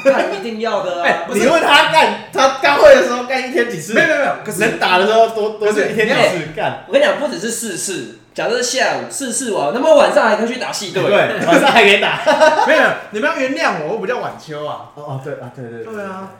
[0.03, 0.11] 欸。
[0.11, 1.05] 那一定要的啊！
[1.05, 3.93] 哎你问他干，他刚会的时候干一天几次？
[3.93, 6.83] 没有没有没有，可是能打的时候多多可是是一天几哎次干。
[6.87, 11.03] 我跟你讲，不只是四次，假设是下午四次完，那么晚上还可以去打戏队。
[11.03, 12.19] 对，晚上还可以打。
[12.67, 14.91] 没有，你们要原谅我，我比较晚秋啊。
[14.95, 16.31] 哦哦，对啊，对对对啊，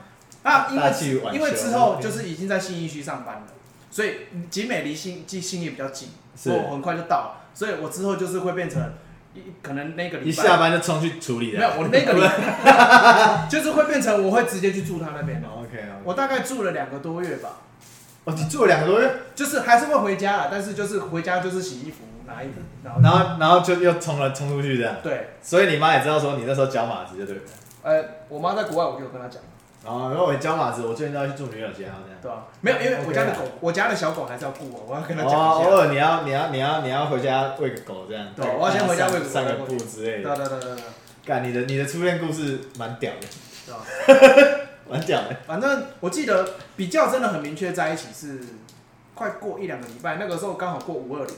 [0.42, 3.42] 啊，因为因为之后就是已经在信义区上班了，
[3.90, 8.86] 所以集美离信离信义比较近，是我很快就到了，所以我之后就是会变成一
[9.62, 10.28] 可能那个礼拜。
[10.28, 11.58] 一下班就冲去处理了。
[11.58, 13.46] 没有，我那个礼拜。
[13.50, 15.42] 就是会变成我会直接去住他那边。
[15.44, 17.60] OK 我大概住了两个多月吧，
[18.24, 27.50] 哦，你住了两个多月，就是还是会回家啦，但是就是回家就是洗衣服拿衣服，然后然后然后就又冲了冲出去这样，对，所以你妈也知道说你那时候脚马子就对不对。
[27.82, 29.40] 呃，我妈在国外，我就有跟她讲，
[29.86, 31.94] 然后然后我教马子，我最近都要去住女友家这样。
[32.20, 32.44] 对啊？
[32.60, 35.70] 没有，因为我家的狗，我家的小狗还是要顾我，我要跟她哦，讲偶一下。
[35.70, 38.26] 尔你要你要你要你要回家喂个狗这样。
[38.34, 40.36] 对我要先回家喂个狗散个步之类对的。
[40.36, 40.84] 对对对对，
[41.24, 43.26] 干你的你的初恋故事蛮屌的，
[43.66, 44.58] 对吧？
[44.90, 45.36] 蛮屌的。
[45.46, 48.40] 反正我记得比较真的很明确在一起是
[49.14, 51.34] 快过一两个礼拜，那个时候刚好过五二零，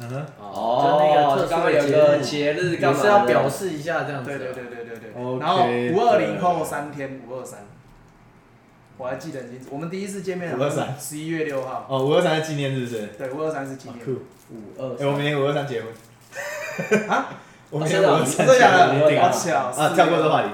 [0.00, 0.26] 嗯哼。
[0.40, 2.76] 哦，就那个特殊刚刚有的个节日？
[2.76, 4.30] 也是要表示一下这样子。
[4.30, 5.38] 对对对对对对。
[5.40, 7.60] 然后五二零后三天，五二三，
[8.96, 9.66] 我还记得很清楚。
[9.70, 13.06] 我们第一次见面五二三十一月六号，哦，五二三是纪念日是不是？
[13.18, 14.04] 对，五二三是纪念。
[14.04, 14.12] 酷。
[14.50, 17.08] 五二哎，我明年五二三结婚。
[17.08, 17.28] 啊？
[17.70, 18.92] 我明年五二三真的假的？
[18.92, 20.48] 没有好巧啊，跳过这个话题，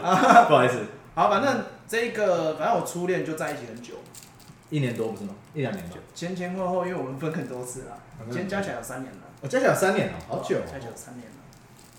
[0.49, 0.77] 不好意思。
[1.15, 3.95] 好，反正这个，反正我初恋就在一起很久，
[4.71, 5.35] 一年多不是吗？
[5.53, 5.97] 一两年吧。
[6.15, 11.37] 前前后后，因为我们分很多次啦，嗯先加起来有三年了，我加起来有三年了，好久哦，加起来有三年了。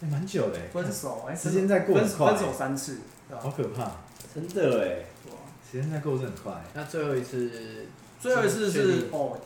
[0.01, 0.67] 哎蛮久的哎。
[0.69, 3.91] 分手，哎，时间在过分很快分手三次，好可怕，
[4.33, 5.37] 真的哎，对吧
[5.69, 6.53] 时间在过得很快。
[6.73, 7.85] 那最后一次，
[8.19, 9.39] 最后一次是哦，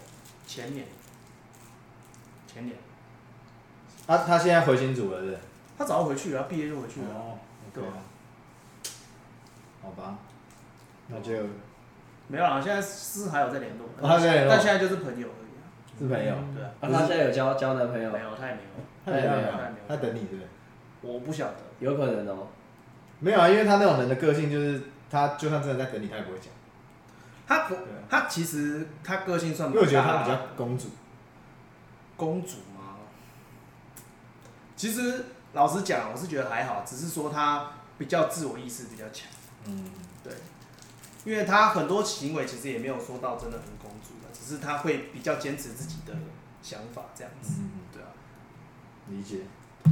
[0.47, 0.85] 前年，
[2.47, 2.77] 前年，
[4.07, 5.39] 他他现在回新竹了，是不是？
[5.77, 7.07] 他早就回去了，他毕业就回去了。
[7.13, 7.37] 哦，
[7.73, 7.91] 对啊。
[9.81, 10.17] 好吧，
[11.09, 11.31] 那就
[12.27, 15.63] 没有啊，现在是还有在联络，哦还在联络但现在就是朋友而已啊。
[15.99, 16.35] 是朋友。
[16.53, 18.19] 对啊，那他现在有交交男朋友没？
[18.19, 19.53] 有，他也没有，他也没有
[19.87, 20.47] 他等你对不对？
[21.01, 22.47] 我不晓得，有可能哦。
[23.19, 26.47] 没有啊，因为他那种人的个性就是，他就算真的在等你，他也不会讲，
[27.47, 30.87] 他不对啊，他其实他个性算因为我觉得他比较公主。
[32.17, 32.95] 公主吗？
[34.75, 39.29] 其实老实讲，我是觉得还好，只是说他比较自我意识比较强，
[39.67, 39.85] 嗯，
[40.23, 40.33] 对，
[41.25, 46.13] 因为他很多行为其实也没有说到真的很公主的，只是他会比较坚持自己的
[46.61, 47.69] 想法这样子，嗯。
[47.91, 48.07] 对啊，
[49.09, 49.39] 理解。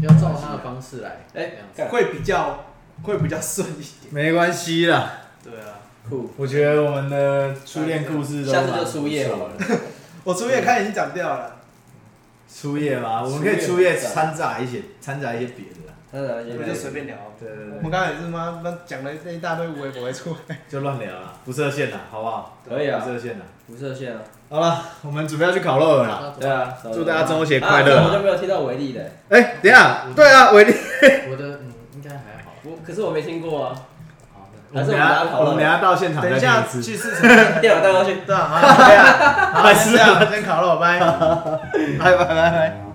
[0.01, 1.51] 要照他的方式来，哎
[1.89, 2.65] 会比较
[3.03, 5.11] 会比较顺一点，没关系啦，
[5.43, 5.79] 对啊。
[6.09, 9.55] 酷，我觉得我们的初恋故事都下次就蛮初夜好了。
[10.25, 11.61] 我初夜看已经讲掉了，
[12.51, 15.82] 初夜嘛，我们可以初夜掺杂一些掺杂一些别的。
[15.82, 15.82] 啦。
[16.13, 17.15] 当然也我们就随便聊。
[17.39, 22.57] 对对对我们，刚才也是妈妈讲了那一大堆无微不会出来，就乱聊啦，不设限啦，好不好？
[22.69, 23.45] 可以啊不设限啦。
[23.65, 24.19] 不设限啊。
[24.49, 26.33] 好了，我们准备要去烤肉了啦。
[26.39, 30.73] 对啊，祝大家中秋节快乐啊我就没有听到维力的，哎，等一下，对啊，伟力，
[31.31, 32.51] 我的嗯应该还好。
[32.63, 33.75] 我可是我没听过啊。
[34.35, 36.61] 好我们等还是我们拿下烤肉我们等下到现场再等一下。
[36.63, 37.21] 去市场。
[37.61, 38.17] 电脑带过去。
[38.27, 42.92] 对啊，好， 好，先这样，先烤肉，拜，拜拜拜拜。